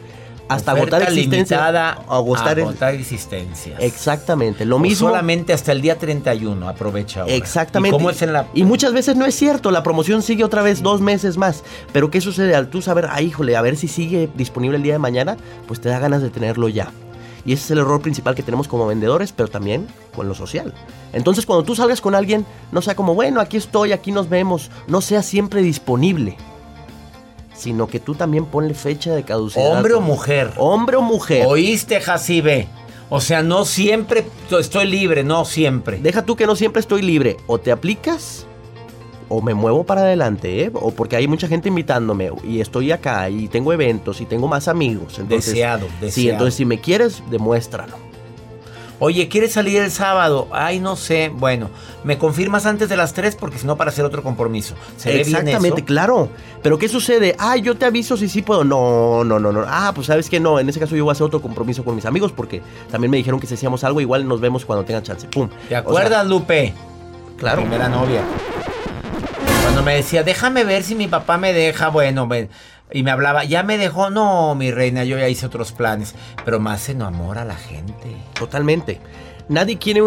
Hasta 0.48 0.72
agotar 0.72 1.02
existencia. 1.04 1.66
Agotar, 2.08 2.60
agotar 2.60 2.94
existencias. 2.94 3.80
Exactamente. 3.80 4.66
Lo 4.66 4.80
mismo. 4.80 5.08
Solamente 5.08 5.54
hasta 5.54 5.72
el 5.72 5.82
día 5.82 5.98
31. 5.98 6.68
Aprovecha 6.68 7.22
ahora. 7.22 7.34
Exactamente. 7.34 7.96
¿Y, 7.96 8.00
cómo 8.00 8.10
es 8.10 8.22
en 8.22 8.34
la... 8.34 8.48
y 8.54 8.64
muchas 8.64 8.94
veces 8.94 9.16
no 9.16 9.26
es 9.26 9.36
cierto. 9.36 9.72
La 9.72 9.84
promoción 9.84 10.22
sigue 10.22 10.44
otra 10.44 10.62
vez 10.62 10.82
dos 10.82 11.02
meses 11.02 11.38
más. 11.38 11.64
Pero 11.92 12.10
¿qué 12.10 12.22
sucede 12.22 12.56
al 12.56 12.70
tú 12.70 12.82
saber, 12.82 13.08
ah, 13.12 13.22
híjole, 13.22 13.56
a 13.56 13.62
ver 13.62 13.76
si 13.76 13.88
sigue 13.88 14.30
disponible 14.36 14.78
el 14.78 14.84
día 14.84 14.94
de 14.94 15.00
mañana? 15.00 15.38
Pues 15.68 15.82
te 15.82 15.90
da 15.90 16.00
ganas 16.00 16.22
de 16.22 16.30
tenerlo 16.30 16.70
ya. 16.70 16.92
Y 17.46 17.54
ese 17.54 17.64
es 17.64 17.72
el 17.72 17.78
error 17.80 18.02
principal 18.02 18.36
que 18.36 18.44
tenemos 18.44 18.68
como 18.68 18.86
vendedores, 18.86 19.32
pero 19.32 19.48
también 19.48 19.88
con 20.14 20.28
lo 20.28 20.36
social. 20.36 20.74
Entonces 21.14 21.46
cuando 21.46 21.64
tú 21.64 21.76
salgas 21.76 22.02
con 22.02 22.14
alguien, 22.14 22.46
no 22.74 22.82
sea 22.82 22.96
como, 22.96 23.16
bueno, 23.16 23.40
aquí 23.40 23.56
estoy, 23.56 23.94
aquí 23.94 24.12
nos 24.12 24.28
vemos, 24.28 24.70
no 24.88 25.00
sea 25.00 25.24
siempre 25.24 25.62
disponible. 25.62 26.36
Sino 27.58 27.88
que 27.88 28.00
tú 28.00 28.16
también 28.16 28.46
ponle 28.46 28.74
fecha 28.74 29.16
de 29.16 29.24
caducidad. 29.24 29.78
Hombre 29.78 29.96
o 29.96 30.02
mujer. 30.02 30.52
Hombre 30.58 30.98
o 30.98 31.02
mujer. 31.02 31.46
¿Oíste, 31.48 32.00
Jacibe? 32.00 32.68
O 33.10 33.22
sea, 33.22 33.42
no 33.42 33.66
siempre 33.66 34.26
estoy 34.52 34.86
libre, 34.86 35.24
no 35.24 35.46
siempre. 35.46 35.98
Deja 36.00 36.24
tú 36.24 36.36
que 36.36 36.46
no 36.46 36.56
siempre 36.56 36.82
estoy 36.82 37.02
libre. 37.02 37.38
O 37.48 37.58
te 37.58 37.72
aplicas 37.72 38.46
o 39.30 39.42
me 39.42 39.54
muevo 39.54 39.84
para 39.84 40.02
adelante, 40.02 40.64
¿eh? 40.64 40.72
o 40.74 40.92
porque 40.92 41.16
hay 41.16 41.28
mucha 41.28 41.48
gente 41.48 41.70
invitándome 41.70 42.32
y 42.44 42.62
estoy 42.62 42.92
acá 42.92 43.30
y 43.30 43.48
tengo 43.48 43.74
eventos 43.74 44.22
y 44.22 44.26
tengo 44.26 44.48
más 44.48 44.68
amigos. 44.68 45.20
deseado, 45.28 45.88
deseado. 46.00 46.12
Sí, 46.12 46.30
entonces 46.30 46.56
si 46.56 46.66
me 46.66 46.80
quieres, 46.80 47.22
demuéstralo. 47.30 48.07
Oye, 49.00 49.28
¿quieres 49.30 49.54
salir 49.54 49.82
el 49.82 49.92
sábado? 49.92 50.48
Ay, 50.52 50.80
no 50.80 50.96
sé. 50.96 51.30
Bueno, 51.30 51.70
me 52.04 52.18
confirmas 52.18 52.66
antes 52.66 52.90
de 52.90 52.98
las 52.98 53.14
3 53.14 53.36
porque 53.36 53.60
si 53.60 53.68
no, 53.68 53.78
para 53.78 53.92
hacer 53.92 54.04
otro 54.06 54.24
compromiso. 54.24 54.74
¿Se 54.98 55.22
Exactamente, 55.22 55.84
claro. 55.84 56.30
Pero 56.64 56.80
¿qué 56.80 56.90
sucede? 56.90 57.36
Ay, 57.38 57.62
yo 57.62 57.76
te 57.76 57.86
aviso 57.86 58.18
si 58.18 58.28
sí 58.28 58.42
puedo. 58.42 58.64
No, 58.64 59.24
no, 59.24 59.40
no, 59.40 59.52
no. 59.52 59.64
Ah, 59.68 59.92
pues 59.94 60.08
sabes 60.08 60.30
que 60.30 60.40
no. 60.40 60.60
En 60.60 60.68
ese 60.68 60.80
caso 60.80 60.96
yo 60.96 61.04
voy 61.04 61.12
a 61.12 61.14
hacer 61.14 61.26
otro 61.26 61.42
compromiso 61.42 61.86
con 61.86 61.96
mis 61.96 62.06
amigos 62.06 62.32
porque 62.32 62.62
también 62.90 63.12
me 63.12 63.18
dijeron 63.18 63.40
que 63.40 63.46
si 63.46 63.54
hacíamos 63.54 63.84
algo, 63.84 64.02
igual 64.02 64.28
nos 64.28 64.42
vemos 64.42 64.66
cuando 64.66 64.84
tengan 64.84 65.04
chance. 65.04 65.28
Pum. 65.28 65.48
¿Te 65.70 65.76
acuerdas, 65.76 66.26
Lupe? 66.26 66.74
Claro. 67.38 67.62
Primera 67.62 67.88
novia. 67.90 68.24
Cuando 69.62 69.84
me 69.84 69.96
decía, 69.96 70.24
déjame 70.24 70.64
ver 70.64 70.82
si 70.82 70.96
mi 70.96 71.08
papá 71.08 71.38
me 71.38 71.54
deja, 71.54 71.90
bueno, 71.90 72.28
y 72.92 73.04
me 73.04 73.12
hablaba, 73.12 73.44
ya 73.44 73.64
me 73.64 73.78
dejó, 73.78 74.10
no, 74.10 74.56
mi 74.56 74.72
reina, 74.72 75.04
yo 75.04 75.18
ya 75.18 75.28
hice 75.28 75.46
otros 75.46 75.72
planes, 75.72 76.16
pero 76.46 76.60
más 76.60 76.82
se 76.82 76.94
enamora 76.94 77.42
a 77.42 77.46
la 77.46 77.56
gente. 77.56 78.16
Totalmente. 78.34 79.00
Nadie 79.50 79.78
quiere 79.78 80.02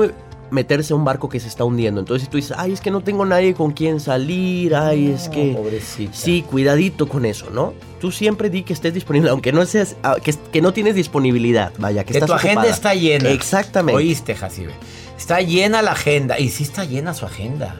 meterse 0.50 0.92
a 0.92 0.96
un 0.96 1.04
barco 1.04 1.28
que 1.28 1.40
se 1.40 1.48
está 1.48 1.64
hundiendo. 1.64 2.00
Entonces 2.00 2.24
si 2.24 2.30
tú 2.30 2.36
dices, 2.36 2.56
ay, 2.58 2.72
es 2.72 2.80
que 2.80 2.90
no 2.90 3.02
tengo 3.02 3.24
nadie 3.24 3.54
con 3.54 3.72
quien 3.72 4.00
salir, 4.00 4.74
ay, 4.74 5.10
es 5.10 5.28
que... 5.28 5.52
Pobrecita. 5.56 6.12
Sí, 6.14 6.42
cuidadito 6.42 7.08
con 7.08 7.24
eso, 7.24 7.50
¿no? 7.50 7.74
Tú 8.00 8.10
siempre 8.10 8.50
di 8.50 8.62
que 8.62 8.72
estés 8.72 8.94
disponible, 8.94 9.30
aunque 9.30 9.52
no 9.52 9.64
seas, 9.66 9.96
ah, 10.02 10.16
que, 10.22 10.62
no 10.62 10.72
tienes 10.72 10.94
disponibilidad, 10.94 11.72
vaya, 11.78 12.04
que, 12.04 12.14
que 12.14 12.20
tu 12.20 12.32
agenda 12.32 12.66
está 12.66 12.94
llena. 12.94 13.30
Exactamente. 13.30 13.96
Oíste, 13.96 14.34
Jacibe. 14.34 14.72
Está 15.18 15.42
llena 15.42 15.82
la 15.82 15.92
agenda, 15.92 16.38
y 16.38 16.48
sí 16.48 16.62
está 16.62 16.84
llena 16.84 17.12
su 17.12 17.26
agenda. 17.26 17.76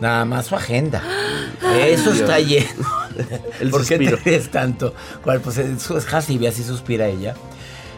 Nada 0.00 0.24
más 0.24 0.46
su 0.46 0.56
agenda. 0.56 1.02
Eso 1.86 2.12
está 2.12 2.38
lleno. 2.40 2.86
¿Por 3.70 3.86
qué 3.86 3.98
te 3.98 4.16
crees 4.16 4.50
tanto? 4.50 4.94
Pues 5.22 5.58
es 5.58 6.12
Hasibi, 6.12 6.46
así 6.46 6.62
suspira 6.62 7.06
ella. 7.06 7.34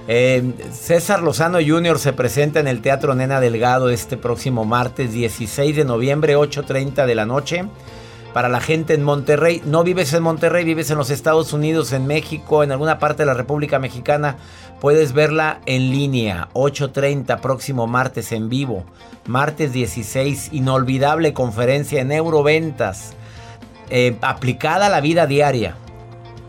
Eh, 0.08 0.52
César 0.72 1.22
Lozano 1.22 1.58
Jr. 1.66 1.98
se 1.98 2.12
presenta 2.12 2.60
en 2.60 2.68
el 2.68 2.80
Teatro 2.80 3.14
Nena 3.14 3.40
Delgado 3.40 3.90
este 3.90 4.16
próximo 4.16 4.64
martes 4.64 5.12
16 5.12 5.74
de 5.74 5.84
noviembre, 5.84 6.36
8.30 6.36 7.06
de 7.06 7.14
la 7.14 7.26
noche. 7.26 7.64
Para 8.36 8.50
la 8.50 8.60
gente 8.60 8.92
en 8.92 9.02
Monterrey, 9.02 9.62
no 9.64 9.82
vives 9.82 10.12
en 10.12 10.22
Monterrey, 10.22 10.62
vives 10.62 10.90
en 10.90 10.98
los 10.98 11.08
Estados 11.08 11.54
Unidos, 11.54 11.94
en 11.94 12.06
México, 12.06 12.62
en 12.62 12.70
alguna 12.70 12.98
parte 12.98 13.22
de 13.22 13.26
la 13.26 13.32
República 13.32 13.78
Mexicana, 13.78 14.36
puedes 14.78 15.14
verla 15.14 15.60
en 15.64 15.90
línea, 15.90 16.50
8.30 16.52 17.40
próximo 17.40 17.86
martes 17.86 18.32
en 18.32 18.50
vivo. 18.50 18.84
Martes 19.26 19.72
16, 19.72 20.50
inolvidable 20.52 21.32
conferencia 21.32 22.02
en 22.02 22.12
Euroventas, 22.12 23.14
eh, 23.88 24.18
aplicada 24.20 24.88
a 24.88 24.90
la 24.90 25.00
vida 25.00 25.26
diaria. 25.26 25.74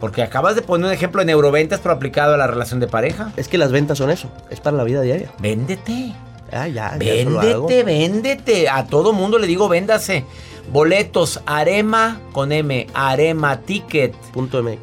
Porque 0.02 0.24
acabas 0.24 0.56
de 0.56 0.64
poner 0.64 0.88
un 0.88 0.92
ejemplo 0.92 1.22
en 1.22 1.30
Euroventas, 1.30 1.80
pero 1.80 1.96
aplicado 1.96 2.34
a 2.34 2.38
la 2.38 2.48
relación 2.48 2.82
de 2.82 2.88
pareja. 2.88 3.32
Es 3.38 3.48
que 3.48 3.58
las 3.58 3.72
ventas 3.72 3.98
son 3.98 4.10
eso, 4.10 4.30
es 4.50 4.60
para 4.60 4.76
la 4.76 4.84
vida 4.84 5.00
diaria. 5.00 5.32
Véndete. 5.40 6.14
Ah, 6.52 6.68
ya, 6.68 6.98
véndete, 6.98 7.84
véndete. 7.84 8.68
A 8.68 8.88
todo 8.88 9.14
mundo 9.14 9.40
le 9.40 9.48
digo, 9.48 9.70
véndase. 9.70 10.26
Boletos 10.72 11.42
Arema 11.46 12.20
con 12.34 12.52
M, 12.52 12.88
Arema 12.94 13.62
Ticket. 13.62 14.14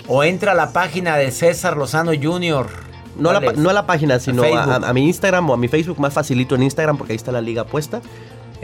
O 0.09 0.25
entra 0.25 0.53
a 0.53 0.55
la 0.55 0.73
página 0.73 1.17
de 1.17 1.31
César 1.31 1.77
Lozano 1.77 2.13
Jr. 2.13 2.67
No, 3.19 3.33
la, 3.33 3.41
no 3.53 3.71
a 3.71 3.73
la 3.73 3.87
página, 3.87 4.19
sino 4.19 4.43
a, 4.43 4.93
mi 4.93 5.07
Instagram 5.07 5.49
o 5.51 5.55
a 5.55 5.57
mi 5.57 5.69
Facebook, 5.69 6.01
más 6.01 6.13
facilito 6.13 6.55
en 6.57 6.65
Instagram 6.65 6.97
porque 6.97 7.13
ahí 7.13 7.17
está 7.17 7.31
la 7.31 7.41
liga 7.41 7.65
puesta. 7.65 8.01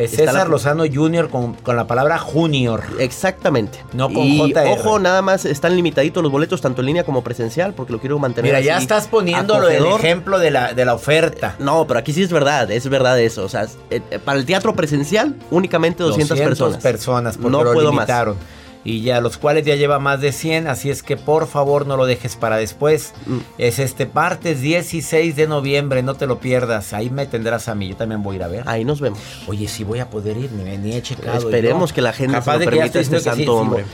Es 0.01 0.13
César 0.13 0.49
Lozano 0.49 0.85
Junior 0.93 1.29
con, 1.29 1.57
la 1.67 1.87
palabra 1.87 2.19
Junior. 2.19 2.83
Exactamente. 2.99 3.85
No 3.93 4.09
con 4.09 4.25
y, 4.25 4.53
Ojo, 4.69 4.99
nada 4.99 5.23
más 5.23 5.45
están 5.45 5.77
limitaditos 5.77 6.23
los 6.23 6.33
boletos, 6.33 6.61
tanto 6.61 6.81
en 6.81 6.87
línea 6.87 7.05
como 7.05 7.23
presencial, 7.23 7.75
porque 7.75 7.93
lo 7.93 8.01
quiero 8.01 8.19
mantener. 8.19 8.51
Mira, 8.51 8.61
ya 8.61 8.79
estás 8.79 9.09
poniendo 9.09 9.69
el 9.69 9.85
ejemplo 9.87 10.39
de 10.39 10.51
la, 10.51 10.73
de 10.73 10.85
la 10.85 10.95
oferta. 10.95 11.57
No, 11.59 11.87
pero 11.87 12.01
aquí 12.01 12.13
sí 12.13 12.23
es 12.23 12.33
verdad, 12.33 12.71
es 12.71 12.89
verdad 12.89 13.21
eso. 13.21 13.45
O 13.45 13.49
sea, 13.49 13.65
eh, 13.91 14.01
eh, 14.11 14.19
para 14.19 14.39
el 14.39 14.47
teatro 14.47 14.75
presencial, 14.75 15.37
únicamente 15.51 16.03
200, 16.03 16.29
200 16.31 16.49
personas. 16.49 16.83
personas, 16.83 17.37
porque 17.37 17.51
no 17.51 17.65
lo 17.65 17.73
puedo 17.73 17.91
limitaron. 17.91 18.37
Más 18.37 18.60
y 18.85 19.03
ya 19.03 19.21
los 19.21 19.37
cuales 19.37 19.67
ya 19.67 19.77
lleva 19.77 19.99
más 19.99 20.21
de 20.21 20.33
100, 20.33 20.67
así 20.67 20.91
es 20.91 21.03
que 21.03 21.17
por 21.17 21.47
favor 21.47 21.87
no 21.87 21.97
lo 21.97 22.07
dejes 22.07 22.37
para 22.37 22.57
después. 22.57 23.13
Mm. 23.27 23.39
Es 23.59 23.79
este 23.79 24.09
martes 24.13 24.61
16 24.61 25.37
de 25.37 25.47
noviembre, 25.47 26.03
no 26.03 26.15
te 26.15 26.27
lo 26.27 26.41
pierdas, 26.41 26.93
ahí 26.93 27.11
me 27.11 27.27
tendrás 27.27 27.69
a 27.69 27.75
mí, 27.75 27.89
yo 27.89 27.97
también 27.97 28.23
voy 28.23 28.35
a 28.35 28.37
ir 28.37 28.43
a 28.45 28.49
ver. 28.49 28.69
Ahí 28.69 28.85
nos 28.85 29.01
vemos. 29.01 29.21
Oye, 29.47 29.69
sí 29.69 29.85
voy 29.85 29.99
a 29.99 30.09
poder 30.09 30.37
ir, 30.37 30.51
ni, 30.53 30.95
he 30.95 31.03
checado. 31.03 31.39
Esperemos 31.39 31.93
que 31.93 32.01
la 32.01 32.13
gente 32.13 32.35
Capaz 32.35 32.59
de 32.59 32.65
permita 32.65 33.01
este 33.01 33.21
santo 33.21 33.57
hombre. 33.57 33.85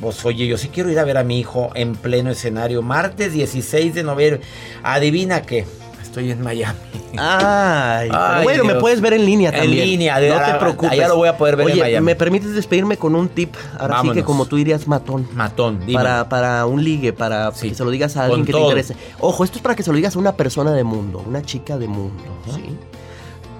pues 0.00 0.24
oye, 0.24 0.46
yo 0.46 0.56
sí 0.56 0.68
quiero 0.68 0.90
ir 0.90 0.98
a 0.98 1.04
ver 1.04 1.18
a 1.18 1.24
mi 1.24 1.38
hijo 1.38 1.70
en 1.74 1.94
pleno 1.94 2.30
escenario, 2.30 2.82
martes 2.82 3.32
16 3.32 3.94
de 3.94 4.02
noviembre. 4.02 4.42
Adivina 4.82 5.42
qué, 5.42 5.66
estoy 6.12 6.30
en 6.30 6.42
Miami. 6.42 6.78
Ay, 7.16 8.10
bueno, 8.42 8.64
me 8.64 8.74
puedes 8.74 9.00
ver 9.00 9.14
en 9.14 9.24
línea 9.24 9.50
también. 9.50 9.82
En 9.82 9.88
línea, 9.88 10.20
no 10.20 10.52
te 10.52 10.58
preocupes. 10.58 10.98
Ya 10.98 11.08
lo 11.08 11.16
voy 11.16 11.28
a 11.28 11.38
poder 11.38 11.56
ver 11.56 11.70
en 11.70 11.78
Miami. 11.78 12.04
¿me 12.04 12.14
permites 12.14 12.54
despedirme 12.54 12.98
con 12.98 13.14
un 13.14 13.28
tip? 13.28 13.54
Ahora 13.78 14.02
sí 14.02 14.10
que 14.10 14.22
como 14.22 14.44
tú 14.46 14.56
dirías, 14.56 14.86
matón. 14.86 15.26
Matón, 15.32 15.80
dime. 15.80 15.94
Para, 15.94 16.28
para 16.28 16.66
un 16.66 16.84
ligue, 16.84 17.12
para 17.12 17.50
que 17.58 17.74
se 17.74 17.84
lo 17.84 17.90
digas 17.90 18.16
a 18.16 18.24
alguien 18.24 18.44
que 18.44 18.52
te 18.52 18.60
interese. 18.60 18.94
Ojo, 19.20 19.42
esto 19.42 19.56
es 19.56 19.62
para 19.62 19.74
que 19.74 19.82
se 19.82 19.90
lo 19.90 19.96
digas 19.96 20.14
a 20.16 20.18
una 20.18 20.36
persona 20.36 20.72
de 20.72 20.84
mundo, 20.84 21.24
una 21.26 21.42
chica 21.42 21.78
de 21.78 21.88
mundo, 21.88 22.22
¿sí? 22.54 22.76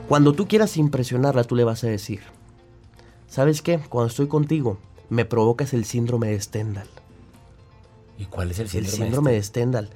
Cuando 0.09 0.35
tú 0.35 0.47
quieras 0.47 0.77
impresionarla, 0.77 1.45
tú 1.45 1.57
le 1.57 1.65
vas 1.65 1.85
a 1.85 1.87
decir, 1.87 2.21
¿sabes 3.29 3.62
qué? 3.62 3.79
Cuando 3.88 4.09
estoy 4.09 4.27
contigo, 4.27 4.77
me 5.09 5.25
provocas 5.25 5.73
el 5.73 5.87
síndrome 5.87 6.29
de 6.29 6.41
Stendhal. 6.41 6.88
¿Y 8.19 8.27
cuál 8.27 8.51
es 8.51 8.59
el 8.59 8.69
síndrome? 8.69 8.95
El 8.95 9.03
síndrome 9.05 9.33
de 9.33 9.43
Stendhal. 9.43 9.91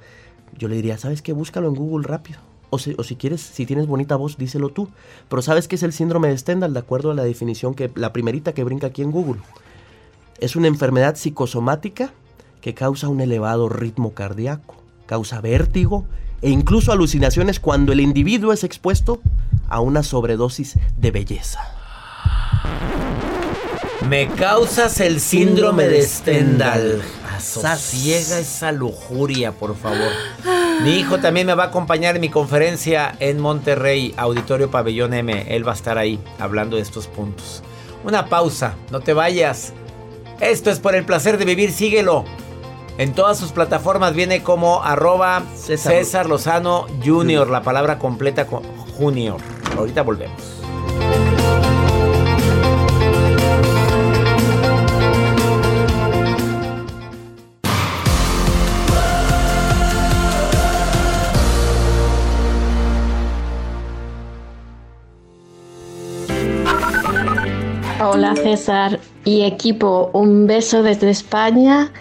Yo 0.57 0.67
le 0.67 0.75
diría, 0.75 0.97
¿sabes 0.97 1.21
qué? 1.21 1.33
Búscalo 1.33 1.67
en 1.67 1.75
Google 1.75 2.07
rápido. 2.07 2.46
O 2.69 2.79
si, 2.79 3.15
quieres, 3.15 3.41
si 3.41 3.65
tienes 3.65 3.87
bonita 3.87 4.15
voz, 4.17 4.37
díselo 4.37 4.69
tú. 4.69 4.89
Pero 5.29 5.41
¿sabes 5.41 5.67
qué 5.67 5.75
es 5.75 5.83
el 5.83 5.93
síndrome 5.93 6.27
de 6.27 6.37
Stendhal? 6.37 6.73
De 6.73 6.79
acuerdo 6.79 7.11
a 7.11 7.13
la 7.13 7.23
definición 7.23 7.73
que 7.73 7.89
la 7.95 8.11
primerita 8.11 8.53
que 8.53 8.63
brinca 8.63 8.87
aquí 8.87 9.01
en 9.01 9.11
Google. 9.11 9.41
Es 10.39 10.55
una 10.55 10.67
enfermedad 10.67 11.15
psicosomática 11.15 12.11
que 12.61 12.73
causa 12.73 13.07
un 13.07 13.21
elevado 13.21 13.69
ritmo 13.69 14.13
cardíaco, 14.13 14.75
causa 15.05 15.39
vértigo 15.39 16.05
e 16.41 16.49
incluso 16.49 16.91
alucinaciones 16.91 17.59
cuando 17.59 17.93
el 17.93 18.01
individuo 18.01 18.53
es 18.53 18.63
expuesto 18.63 19.21
a 19.69 19.79
una 19.79 20.03
sobredosis 20.03 20.77
de 20.97 21.11
belleza. 21.11 21.59
Me 24.09 24.27
causas 24.29 24.99
el 24.99 25.19
síndrome 25.19 25.87
de 25.87 26.01
Stendhal. 26.01 27.01
Asosiega 27.37 28.39
esa 28.39 28.71
lujuria, 28.71 29.51
por 29.51 29.75
favor. 29.75 30.11
Mi 30.83 30.91
hijo 30.97 31.19
también 31.19 31.47
me 31.47 31.55
va 31.55 31.65
a 31.65 31.67
acompañar 31.67 32.15
en 32.15 32.21
mi 32.21 32.29
conferencia 32.29 33.15
en 33.19 33.39
Monterrey, 33.39 34.13
Auditorio 34.17 34.69
Pabellón 34.69 35.13
M. 35.13 35.45
Él 35.55 35.67
va 35.67 35.71
a 35.71 35.75
estar 35.75 35.97
ahí 35.97 36.19
hablando 36.39 36.75
de 36.75 36.83
estos 36.83 37.07
puntos. 37.07 37.63
Una 38.03 38.27
pausa, 38.27 38.75
no 38.91 38.99
te 38.99 39.13
vayas. 39.13 39.73
Esto 40.39 40.69
es 40.69 40.79
por 40.79 40.95
el 40.95 41.05
placer 41.05 41.37
de 41.37 41.45
vivir, 41.45 41.71
síguelo. 41.71 42.25
En 42.97 43.13
todas 43.13 43.37
sus 43.37 43.51
plataformas 43.51 44.13
viene 44.13 44.43
como 44.43 44.83
arroba 44.83 45.43
César, 45.55 46.27
Lozano 46.27 46.87
Junior, 47.03 47.49
la 47.49 47.61
palabra 47.61 47.99
completa 47.99 48.47
con 48.47 48.63
Junior. 48.97 49.37
Ahorita 49.77 50.01
volvemos. 50.01 50.56
César 68.47 69.01
y 69.25 69.41
equipo, 69.41 70.09
un 70.13 70.47
beso 70.47 70.81
desde 70.81 71.09
España. 71.09 71.91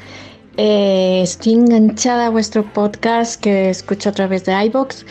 Eh, 0.56 1.18
estoy 1.24 1.54
enganchada 1.54 2.26
a 2.26 2.30
vuestro 2.30 2.62
podcast 2.72 3.40
que 3.40 3.68
escucho 3.68 4.10
a 4.10 4.12
través 4.12 4.44
de 4.44 4.52
iBox 4.66 5.04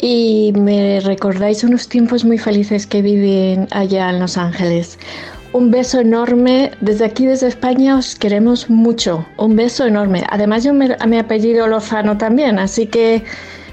y 0.00 0.52
me 0.56 0.98
recordáis 0.98 1.62
unos 1.62 1.86
tiempos 1.88 2.24
muy 2.24 2.36
felices 2.36 2.84
que 2.88 3.00
viví 3.00 3.64
allá 3.70 4.10
en 4.10 4.18
Los 4.18 4.36
Ángeles. 4.36 4.98
Un 5.52 5.70
beso 5.70 6.00
enorme. 6.00 6.72
Desde 6.80 7.04
aquí, 7.04 7.26
desde 7.26 7.46
España, 7.46 7.96
os 7.96 8.16
queremos 8.16 8.68
mucho. 8.68 9.24
Un 9.36 9.54
beso 9.54 9.86
enorme. 9.86 10.24
Además, 10.30 10.64
yo 10.64 10.74
me, 10.74 10.96
mi 11.06 11.18
apellido 11.18 11.68
Lozano 11.68 12.18
también, 12.18 12.58
así 12.58 12.86
que 12.86 13.22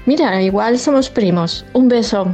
mira, 0.06 0.40
igual 0.42 0.78
somos 0.78 1.10
primos. 1.10 1.64
Un 1.72 1.88
beso. 1.88 2.26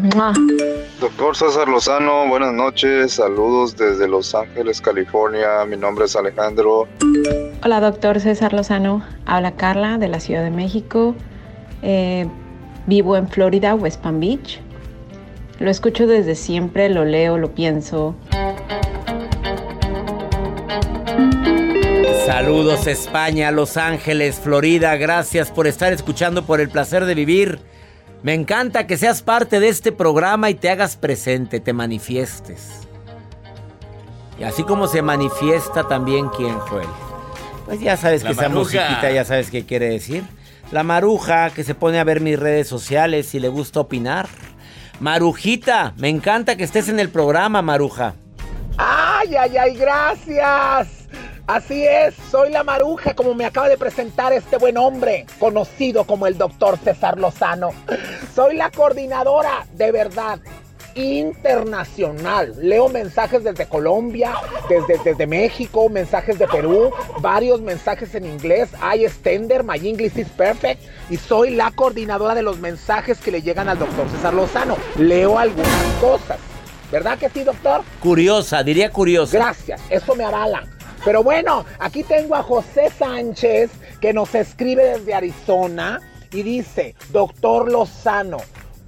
Doctor 1.00 1.36
César 1.36 1.68
Lozano, 1.68 2.26
buenas 2.28 2.52
noches. 2.52 3.12
Saludos 3.12 3.76
desde 3.76 4.08
Los 4.08 4.34
Ángeles, 4.34 4.80
California. 4.80 5.64
Mi 5.68 5.76
nombre 5.76 6.06
es 6.06 6.16
Alejandro. 6.16 6.88
Hola, 7.62 7.80
doctor 7.80 8.20
César 8.20 8.52
Lozano. 8.52 9.02
Habla 9.26 9.52
Carla 9.52 9.98
de 9.98 10.08
la 10.08 10.20
Ciudad 10.20 10.42
de 10.42 10.50
México. 10.50 11.14
Eh, 11.82 12.26
vivo 12.86 13.16
en 13.16 13.28
Florida, 13.28 13.74
West 13.74 14.00
Palm 14.00 14.20
Beach. 14.20 14.60
Lo 15.58 15.70
escucho 15.70 16.06
desde 16.06 16.34
siempre, 16.34 16.88
lo 16.88 17.04
leo, 17.04 17.38
lo 17.38 17.52
pienso. 17.52 18.14
Saludos 22.36 22.86
España, 22.86 23.50
Los 23.50 23.78
Ángeles, 23.78 24.38
Florida. 24.38 24.94
Gracias 24.96 25.50
por 25.50 25.66
estar 25.66 25.94
escuchando 25.94 26.44
por 26.44 26.60
el 26.60 26.68
placer 26.68 27.06
de 27.06 27.14
vivir. 27.14 27.58
Me 28.22 28.34
encanta 28.34 28.86
que 28.86 28.98
seas 28.98 29.22
parte 29.22 29.58
de 29.58 29.68
este 29.68 29.90
programa 29.90 30.50
y 30.50 30.54
te 30.54 30.68
hagas 30.68 30.96
presente, 30.96 31.60
te 31.60 31.72
manifiestes. 31.72 32.86
Y 34.38 34.42
así 34.42 34.64
como 34.64 34.86
se 34.86 35.00
manifiesta 35.00 35.88
también 35.88 36.28
quién 36.28 36.60
fue 36.68 36.82
él. 36.82 36.88
Pues 37.64 37.80
ya 37.80 37.96
sabes 37.96 38.22
que 38.22 38.32
esa 38.32 38.50
musiquita 38.50 39.10
ya 39.10 39.24
sabes 39.24 39.50
qué 39.50 39.64
quiere 39.64 39.88
decir. 39.88 40.22
La 40.72 40.82
maruja 40.82 41.48
que 41.48 41.64
se 41.64 41.74
pone 41.74 41.98
a 41.98 42.04
ver 42.04 42.20
mis 42.20 42.38
redes 42.38 42.68
sociales 42.68 43.34
y 43.34 43.40
le 43.40 43.48
gusta 43.48 43.80
opinar. 43.80 44.28
Marujita, 45.00 45.94
me 45.96 46.10
encanta 46.10 46.54
que 46.58 46.64
estés 46.64 46.90
en 46.90 47.00
el 47.00 47.08
programa, 47.08 47.62
Maruja. 47.62 48.12
¡Ay, 48.76 49.34
ay, 49.36 49.56
ay! 49.56 49.74
Gracias. 49.74 51.05
Así 51.46 51.86
es, 51.86 52.12
soy 52.28 52.50
la 52.50 52.64
maruja, 52.64 53.14
como 53.14 53.32
me 53.32 53.44
acaba 53.44 53.68
de 53.68 53.78
presentar 53.78 54.32
este 54.32 54.56
buen 54.56 54.76
hombre, 54.76 55.26
conocido 55.38 56.02
como 56.02 56.26
el 56.26 56.36
doctor 56.36 56.76
César 56.76 57.20
Lozano. 57.20 57.70
Soy 58.34 58.56
la 58.56 58.72
coordinadora, 58.72 59.64
de 59.74 59.92
verdad, 59.92 60.40
internacional. 60.96 62.52
Leo 62.60 62.88
mensajes 62.88 63.44
desde 63.44 63.66
Colombia, 63.66 64.34
desde, 64.68 65.00
desde 65.04 65.24
México, 65.28 65.88
mensajes 65.88 66.36
de 66.36 66.48
Perú, 66.48 66.90
varios 67.20 67.60
mensajes 67.60 68.16
en 68.16 68.24
inglés. 68.24 68.70
I 68.82 69.04
extender, 69.04 69.62
my 69.62 69.76
English 69.76 70.18
is 70.18 70.28
perfect. 70.30 70.82
Y 71.10 71.16
soy 71.16 71.50
la 71.50 71.70
coordinadora 71.70 72.34
de 72.34 72.42
los 72.42 72.58
mensajes 72.58 73.18
que 73.18 73.30
le 73.30 73.40
llegan 73.40 73.68
al 73.68 73.78
doctor 73.78 74.08
César 74.10 74.34
Lozano. 74.34 74.76
Leo 74.98 75.38
algunas 75.38 75.92
cosas. 76.00 76.38
¿Verdad 76.90 77.16
que 77.18 77.28
sí, 77.28 77.44
doctor? 77.44 77.82
Curiosa, 78.00 78.64
diría 78.64 78.90
curiosa. 78.90 79.36
Gracias, 79.36 79.80
eso 79.90 80.16
me 80.16 80.24
avala. 80.24 80.64
Pero 81.06 81.22
bueno, 81.22 81.64
aquí 81.78 82.02
tengo 82.02 82.34
a 82.34 82.42
José 82.42 82.90
Sánchez 82.90 83.70
que 84.00 84.12
nos 84.12 84.34
escribe 84.34 84.98
desde 84.98 85.14
Arizona 85.14 86.00
y 86.32 86.42
dice, 86.42 86.96
doctor 87.12 87.70
Lozano, 87.70 88.38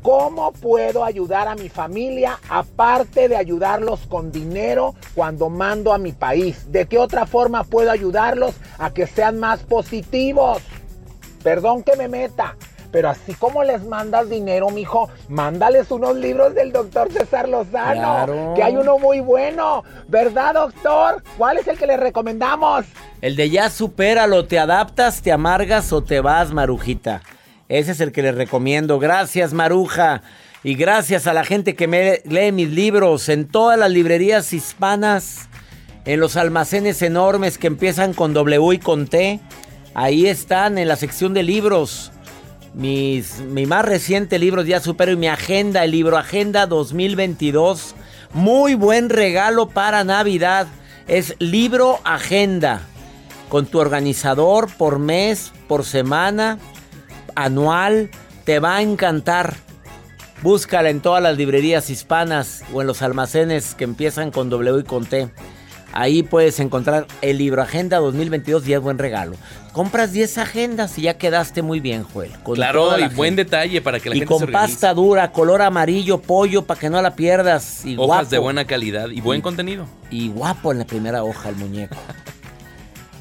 ¿Cómo 0.03 0.53
puedo 0.53 1.05
ayudar 1.05 1.49
a 1.49 1.57
mi 1.57 1.69
familia 1.69 2.39
aparte 2.49 3.29
de 3.29 3.37
ayudarlos 3.37 4.07
con 4.07 4.31
dinero 4.31 4.95
cuando 5.15 5.51
mando 5.51 5.93
a 5.93 5.99
mi 5.99 6.13
país? 6.13 6.71
¿De 6.71 6.87
qué 6.87 6.99
otra 6.99 7.27
forma 7.27 7.65
puedo 7.65 7.91
ayudarlos 7.91 8.55
a 8.79 8.93
que 8.95 9.09
sean 9.09 9.41
más 9.41 9.61
positivos? 9.65 10.63
Perdón 11.43 11.83
que 11.83 11.97
me 11.97 12.07
meta, 12.07 12.57
pero 12.91 13.11
así 13.11 13.35
como 13.35 13.65
les 13.65 13.85
mandas 13.85 14.29
dinero, 14.29 14.71
mijo, 14.71 15.09
mándales 15.29 15.91
unos 15.91 16.17
libros 16.17 16.55
del 16.55 16.73
doctor 16.73 17.13
César 17.13 17.49
Lozano, 17.49 18.55
que 18.55 18.63
hay 18.63 18.77
uno 18.77 18.99
muy 18.99 19.21
bueno, 19.21 19.85
¿verdad, 20.09 20.55
doctor? 20.55 21.23
¿Cuál 21.37 21.59
es 21.59 21.69
el 21.69 21.77
que 21.77 21.87
le 21.87 21.97
recomendamos? 21.97 22.87
El 23.21 23.37
de 23.37 23.51
ya 23.51 23.71
supéralo, 23.71 24.47
te 24.47 24.59
adaptas, 24.59 25.23
te 25.23 25.33
amargas 25.33 25.93
o 25.93 26.03
te 26.03 26.21
vas, 26.21 26.53
Marujita. 26.53 27.23
Ese 27.69 27.93
es 27.93 28.01
el 28.01 28.13
que 28.13 28.23
les 28.23 28.35
recomiendo. 28.35 28.99
Gracias, 28.99 29.53
Maruja. 29.53 30.23
Y 30.65 30.75
gracias 30.75 31.27
a 31.27 31.33
la 31.33 31.45
gente 31.45 31.75
que 31.75 31.87
me 31.87 32.21
lee 32.25 32.53
mis 32.53 32.71
libros 32.71 33.29
en 33.29 33.47
todas 33.47 33.79
las 33.79 33.91
librerías 33.91 34.53
hispanas, 34.53 35.49
en 36.05 36.21
los 36.21 36.37
almacenes 36.37 37.03
enormes 37.03 37.59
que 37.59 37.67
empiezan 37.67 38.15
con 38.15 38.33
W 38.33 38.75
y 38.75 38.79
con 38.79 39.07
T. 39.07 39.41
Ahí 39.95 40.27
están 40.27 40.79
en 40.79 40.89
la 40.89 40.97
sección 40.97 41.35
de 41.35 41.43
libros. 41.43 42.13
Mis, 42.75 43.41
mi 43.41 43.67
más 43.67 43.85
reciente 43.85 44.39
libro 44.39 44.63
ya 44.63 44.81
supero 44.81 45.13
y 45.13 45.17
mi 45.17 45.29
agenda, 45.29 45.85
el 45.85 45.91
libro 45.91 46.17
Agenda 46.17 46.67
2022. 46.67 47.95
Muy 48.35 48.75
buen 48.75 49.09
regalo 49.09 49.69
para 49.69 50.05
Navidad. 50.05 50.67
Es 51.07 51.35
libro 51.39 51.99
Agenda. 52.05 52.83
Con 53.49 53.67
tu 53.67 53.79
organizador 53.79 54.69
por 54.77 54.99
mes, 54.99 55.53
por 55.67 55.85
semana 55.85 56.59
anual. 57.35 58.11
Te 58.45 58.59
va 58.59 58.77
a 58.77 58.83
encantar. 58.83 59.57
Búscala 60.43 60.91
en 60.91 61.01
todas 61.01 61.23
las 61.23 61.37
librerías 61.37 61.91
hispanas 61.91 62.63
o 62.73 62.81
en 62.81 62.87
los 62.87 63.03
almacenes 63.03 63.75
que 63.75 63.85
empiezan 63.85 64.31
con 64.31 64.51
W 64.51 64.81
y 64.81 64.85
con 64.85 65.05
T. 65.07 65.31
Ahí 65.93 66.23
puedes 66.23 66.61
encontrar 66.61 67.07
el 67.23 67.39
libro 67.39 67.63
Agenda 67.63 67.99
2022 67.99 68.67
y 68.69 68.75
es 68.75 68.81
buen 68.81 68.99
regalo. 68.99 69.37
Compras 69.73 70.13
10 70.13 70.39
agendas 70.39 70.99
y 70.99 71.03
ya 71.03 71.19
quedaste 71.19 71.63
muy 71.63 71.81
bien, 71.81 72.05
Joel. 72.05 72.33
claro, 72.55 72.99
y 72.99 73.09
buen 73.15 73.37
detalle 73.37 73.81
para 73.81 74.01
que 74.01 74.11
la 74.11 74.17
y 74.17 74.19
gente 74.21 74.35
con 74.35 74.53
pasta 74.53 74.93
dura, 74.93 75.33
color 75.33 75.63
amarillo, 75.63 76.21
pollo, 76.21 76.63
para 76.63 76.79
que 76.79 76.91
no 76.91 77.01
la 77.01 77.15
pierdas. 77.15 77.85
Y 77.85 77.97
Hojas 77.97 78.31
de 78.31 78.39
buena 78.39 78.65
calidad 78.67 79.09
y 79.09 79.21
buen 79.21 79.41
contenido. 79.41 79.87
Y 80.11 80.29
guapo 80.29 80.73
en 80.73 80.79
la 80.79 80.85
primera 80.85 81.25
hoja 81.25 81.49
el 81.49 81.57
muñeco. 81.57 81.97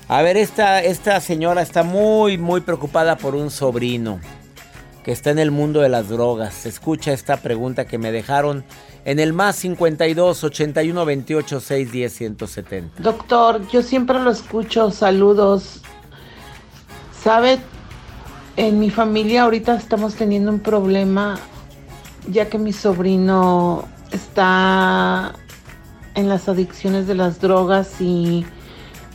A 0.10 0.22
ver, 0.22 0.38
esta, 0.38 0.82
esta 0.82 1.20
señora 1.20 1.62
está 1.62 1.84
muy, 1.84 2.38
muy 2.38 2.62
preocupada 2.62 3.18
por 3.18 3.36
un 3.36 3.52
sobrino 3.52 4.20
que 5.08 5.14
está 5.14 5.32
en 5.32 5.40
el 5.40 5.52
mundo 5.52 5.80
de 5.80 5.88
las 5.88 6.10
drogas. 6.10 6.66
Escucha 6.66 7.14
esta 7.14 7.38
pregunta 7.38 7.86
que 7.86 7.98
me 7.98 8.12
dejaron 8.12 8.66
en 9.06 9.22
el 9.22 9.32
más 9.32 9.56
52 9.56 10.44
81 10.44 11.06
28 11.06 11.60
6 11.62 11.92
10 11.94 12.14
170. 12.14 13.04
Doctor, 13.04 13.66
yo 13.70 13.82
siempre 13.84 14.20
lo 14.20 14.30
escucho. 14.32 14.92
Saludos. 14.92 15.82
¿Sabe? 17.24 17.60
En 18.58 18.80
mi 18.80 18.90
familia 18.90 19.44
ahorita 19.44 19.78
estamos 19.78 20.16
teniendo 20.16 20.52
un 20.52 20.60
problema 20.60 21.40
ya 22.30 22.50
que 22.50 22.58
mi 22.58 22.74
sobrino 22.74 23.88
está 24.12 25.36
en 26.16 26.28
las 26.28 26.50
adicciones 26.50 27.08
de 27.08 27.16
las 27.16 27.40
drogas 27.40 28.02
y 28.02 28.46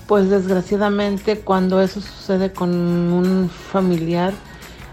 pues 0.07 0.31
desgraciadamente 0.31 1.41
cuando 1.41 1.83
eso 1.83 2.01
sucede 2.01 2.51
con 2.51 2.71
un 2.71 3.51
familiar 3.51 4.33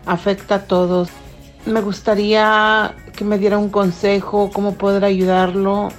afecta 0.10 0.56
a 0.56 0.63
todos. 0.63 1.10
Me 1.65 1.82
gustaría 1.82 2.95
que 3.15 3.24
me 3.24 3.38
diera 3.38 3.58
un 3.58 3.69
consejo, 3.69 4.50
cómo 4.52 4.74
poder 4.74 5.06
ayudarlo 5.06 5.89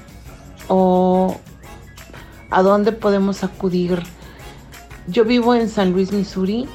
o 0.69 1.37
a 2.51 2.63
dónde 2.63 2.93
podemos 2.93 3.45
acudir. 3.45 4.03
Yo 5.07 5.25
vivo 5.25 5.55
en 5.55 5.69
San 5.69 5.93
Luis, 5.93 6.13
Missouri, 6.13 6.69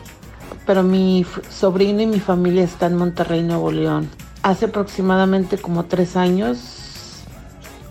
pero 0.65 0.81
mi 0.81 1.25
sobrino 1.49 2.01
y 2.01 2.07
mi 2.07 2.19
familia 2.19 2.63
están 2.63 2.93
en 2.93 2.99
Monterrey, 2.99 3.43
Nuevo 3.43 3.71
León. 3.71 4.09
Hace 4.41 4.65
aproximadamente 4.65 5.57
como 5.57 5.85
tres 5.85 6.15
años 6.15 7.23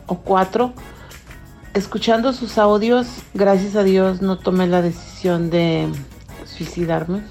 o 0.07 0.17
cuatro 0.17 0.73
escuchando 1.75 2.33
sus 2.33 2.57
audios, 2.57 3.09
gracias 3.35 3.75
a 3.75 3.83
Dios 3.83 4.23
no 4.23 4.39
tomé 4.39 4.69
la 4.69 4.81
decisión 4.81 5.51
de 5.51 5.89
suicidarme. 6.47 7.23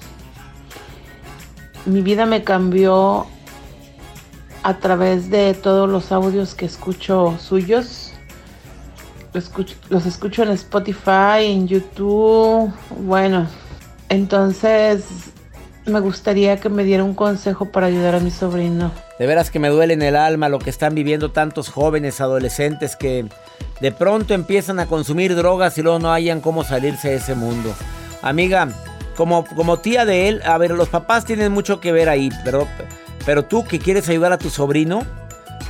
Mi 1.86 2.00
vida 2.00 2.26
me 2.26 2.44
cambió 2.44 3.26
a 4.62 4.78
través 4.78 5.30
de 5.30 5.54
todos 5.54 5.88
los 5.88 6.10
audios 6.10 6.54
que 6.54 6.64
escucho 6.64 7.36
suyos. 7.38 8.12
Los 9.34 9.44
escucho, 9.44 9.76
los 9.90 10.06
escucho 10.06 10.42
en 10.42 10.50
Spotify, 10.50 11.44
en 11.44 11.68
YouTube. 11.68 12.72
Bueno, 13.00 13.46
entonces 14.08 15.04
me 15.86 16.00
gustaría 16.00 16.58
que 16.58 16.70
me 16.70 16.84
diera 16.84 17.04
un 17.04 17.14
consejo 17.14 17.66
para 17.70 17.88
ayudar 17.88 18.14
a 18.14 18.20
mi 18.20 18.30
sobrino. 18.30 18.90
De 19.18 19.26
veras 19.26 19.50
que 19.50 19.58
me 19.58 19.68
duele 19.68 19.94
en 19.94 20.02
el 20.02 20.16
alma 20.16 20.48
lo 20.48 20.58
que 20.58 20.70
están 20.70 20.94
viviendo 20.94 21.30
tantos 21.30 21.68
jóvenes, 21.68 22.20
adolescentes 22.20 22.96
que 22.96 23.26
de 23.80 23.92
pronto 23.92 24.32
empiezan 24.32 24.80
a 24.80 24.86
consumir 24.86 25.36
drogas 25.36 25.76
y 25.76 25.82
luego 25.82 25.98
no 25.98 26.12
hayan 26.12 26.40
cómo 26.40 26.64
salirse 26.64 27.10
de 27.10 27.16
ese 27.16 27.34
mundo. 27.34 27.74
Amiga, 28.22 28.68
como, 29.16 29.44
como 29.44 29.78
tía 29.78 30.04
de 30.04 30.28
él, 30.28 30.42
a 30.44 30.58
ver, 30.58 30.72
los 30.72 30.88
papás 30.88 31.24
tienen 31.24 31.52
mucho 31.52 31.80
que 31.80 31.92
ver 31.92 32.08
ahí, 32.08 32.30
pero, 32.44 32.66
pero 33.24 33.44
tú 33.44 33.64
que 33.64 33.78
quieres 33.78 34.08
ayudar 34.08 34.32
a 34.32 34.38
tu 34.38 34.50
sobrino, 34.50 35.02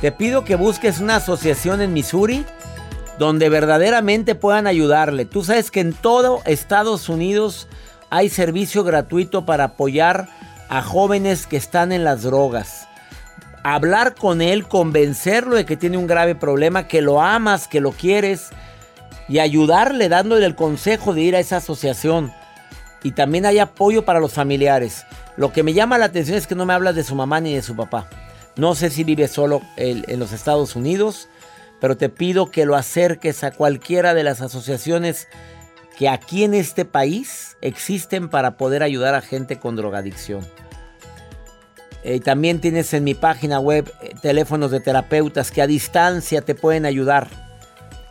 te 0.01 0.11
pido 0.11 0.43
que 0.43 0.55
busques 0.55 0.99
una 0.99 1.17
asociación 1.17 1.81
en 1.81 1.93
Missouri 1.93 2.45
donde 3.17 3.47
verdaderamente 3.49 4.35
puedan 4.35 4.67
ayudarle. 4.67 5.25
Tú 5.25 5.43
sabes 5.43 5.71
que 5.71 5.79
en 5.79 5.93
todo 5.93 6.41
Estados 6.45 7.07
Unidos 7.07 7.67
hay 8.09 8.29
servicio 8.29 8.83
gratuito 8.83 9.45
para 9.45 9.63
apoyar 9.65 10.27
a 10.67 10.81
jóvenes 10.81 11.47
que 11.47 11.57
están 11.57 11.91
en 11.91 12.03
las 12.03 12.23
drogas 12.23 12.87
hablar 13.65 14.13
con 14.13 14.43
él, 14.43 14.67
convencerlo 14.67 15.55
de 15.55 15.65
que 15.65 15.75
tiene 15.75 15.97
un 15.97 16.05
grave 16.05 16.35
problema, 16.35 16.87
que 16.87 17.01
lo 17.01 17.19
amas, 17.19 17.67
que 17.67 17.81
lo 17.81 17.93
quieres 17.93 18.49
y 19.27 19.39
ayudarle 19.39 20.07
dándole 20.07 20.45
el 20.45 20.53
consejo 20.53 21.15
de 21.15 21.21
ir 21.21 21.35
a 21.35 21.39
esa 21.39 21.57
asociación. 21.57 22.31
Y 23.03 23.11
también 23.11 23.45
hay 23.45 23.59
apoyo 23.59 24.05
para 24.05 24.19
los 24.19 24.33
familiares. 24.33 25.05
Lo 25.37 25.53
que 25.53 25.63
me 25.63 25.73
llama 25.73 25.97
la 25.97 26.05
atención 26.05 26.37
es 26.37 26.47
que 26.47 26.55
no 26.55 26.65
me 26.65 26.73
hablas 26.73 26.95
de 26.95 27.03
su 27.03 27.15
mamá 27.15 27.39
ni 27.39 27.53
de 27.53 27.61
su 27.61 27.75
papá. 27.75 28.09
No 28.55 28.73
sé 28.73 28.89
si 28.89 29.03
vive 29.03 29.27
solo 29.27 29.61
en 29.75 30.19
los 30.19 30.31
Estados 30.31 30.75
Unidos, 30.75 31.27
pero 31.81 31.97
te 31.97 32.09
pido 32.09 32.51
que 32.51 32.65
lo 32.65 32.75
acerques 32.75 33.43
a 33.43 33.51
cualquiera 33.51 34.13
de 34.13 34.23
las 34.23 34.41
asociaciones 34.41 35.27
que 35.97 36.09
aquí 36.09 36.43
en 36.43 36.53
este 36.53 36.85
país 36.85 37.57
existen 37.61 38.29
para 38.29 38.57
poder 38.57 38.83
ayudar 38.83 39.15
a 39.15 39.21
gente 39.21 39.59
con 39.59 39.75
drogadicción. 39.75 40.45
Eh, 42.03 42.19
también 42.19 42.61
tienes 42.61 42.93
en 42.93 43.03
mi 43.03 43.15
página 43.15 43.59
web 43.59 43.91
eh, 44.01 44.11
teléfonos 44.21 44.69
de 44.69 44.79
terapeutas 44.79 45.51
que 45.51 45.61
a 45.61 45.67
distancia 45.67 46.41
te 46.41 46.53
pueden 46.53 46.85
ayudar. 46.85 47.27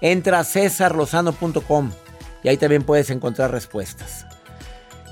Entra 0.01 0.40
a 0.40 0.44
cesarlozano.com 0.44 1.92
y 2.42 2.49
ahí 2.49 2.57
también 2.57 2.83
puedes 2.83 3.11
encontrar 3.11 3.53
respuestas. 3.53 4.27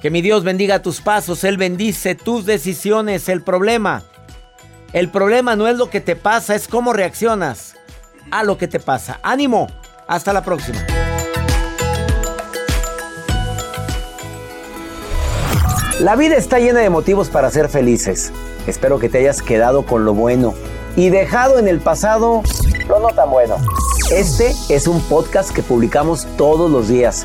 Que 0.03 0.11
mi 0.11 0.21
Dios 0.21 0.43
bendiga 0.43 0.83
tus 0.83 1.01
pasos, 1.01 1.45
Él 1.45 1.57
bendice 1.57 2.17
tus 2.17 2.45
decisiones. 2.45 3.29
El 3.29 3.41
problema, 3.41 4.03
el 4.93 5.09
problema 5.09 5.55
no 5.55 5.69
es 5.69 5.77
lo 5.77 5.91
que 5.91 6.01
te 6.01 6.17
pasa, 6.17 6.57
es 6.57 6.67
cómo 6.67 6.93
reaccionas 6.93 7.77
a 8.33 8.43
lo 8.43 8.59
que 8.59 8.67
te 8.67 8.81
pasa. 8.81 9.21
Ánimo, 9.23 9.69
hasta 10.09 10.33
la 10.33 10.43
próxima. 10.43 10.85
La 16.01 16.17
vida 16.17 16.35
está 16.35 16.59
llena 16.59 16.81
de 16.81 16.91
motivos 16.91 17.29
para 17.31 17.49
ser 17.53 17.69
felices. 17.69 18.33
Espero 18.67 18.99
que 18.99 19.09
te 19.09 19.19
hayas 19.19 19.41
quedado 19.41 19.87
con 19.87 20.05
lo 20.05 20.15
bueno 20.15 20.55
y 20.97 21.11
dejado 21.11 21.61
en 21.61 21.69
el 21.69 21.79
pasado 21.79 22.43
lo 22.89 22.99
no 22.99 23.09
tan 23.11 23.31
bueno. 23.31 23.57
Este 24.11 24.53
es 24.69 24.89
un 24.89 25.01
podcast 25.03 25.55
que 25.55 25.63
publicamos 25.63 26.27
todos 26.37 26.69
los 26.69 26.89
días, 26.89 27.25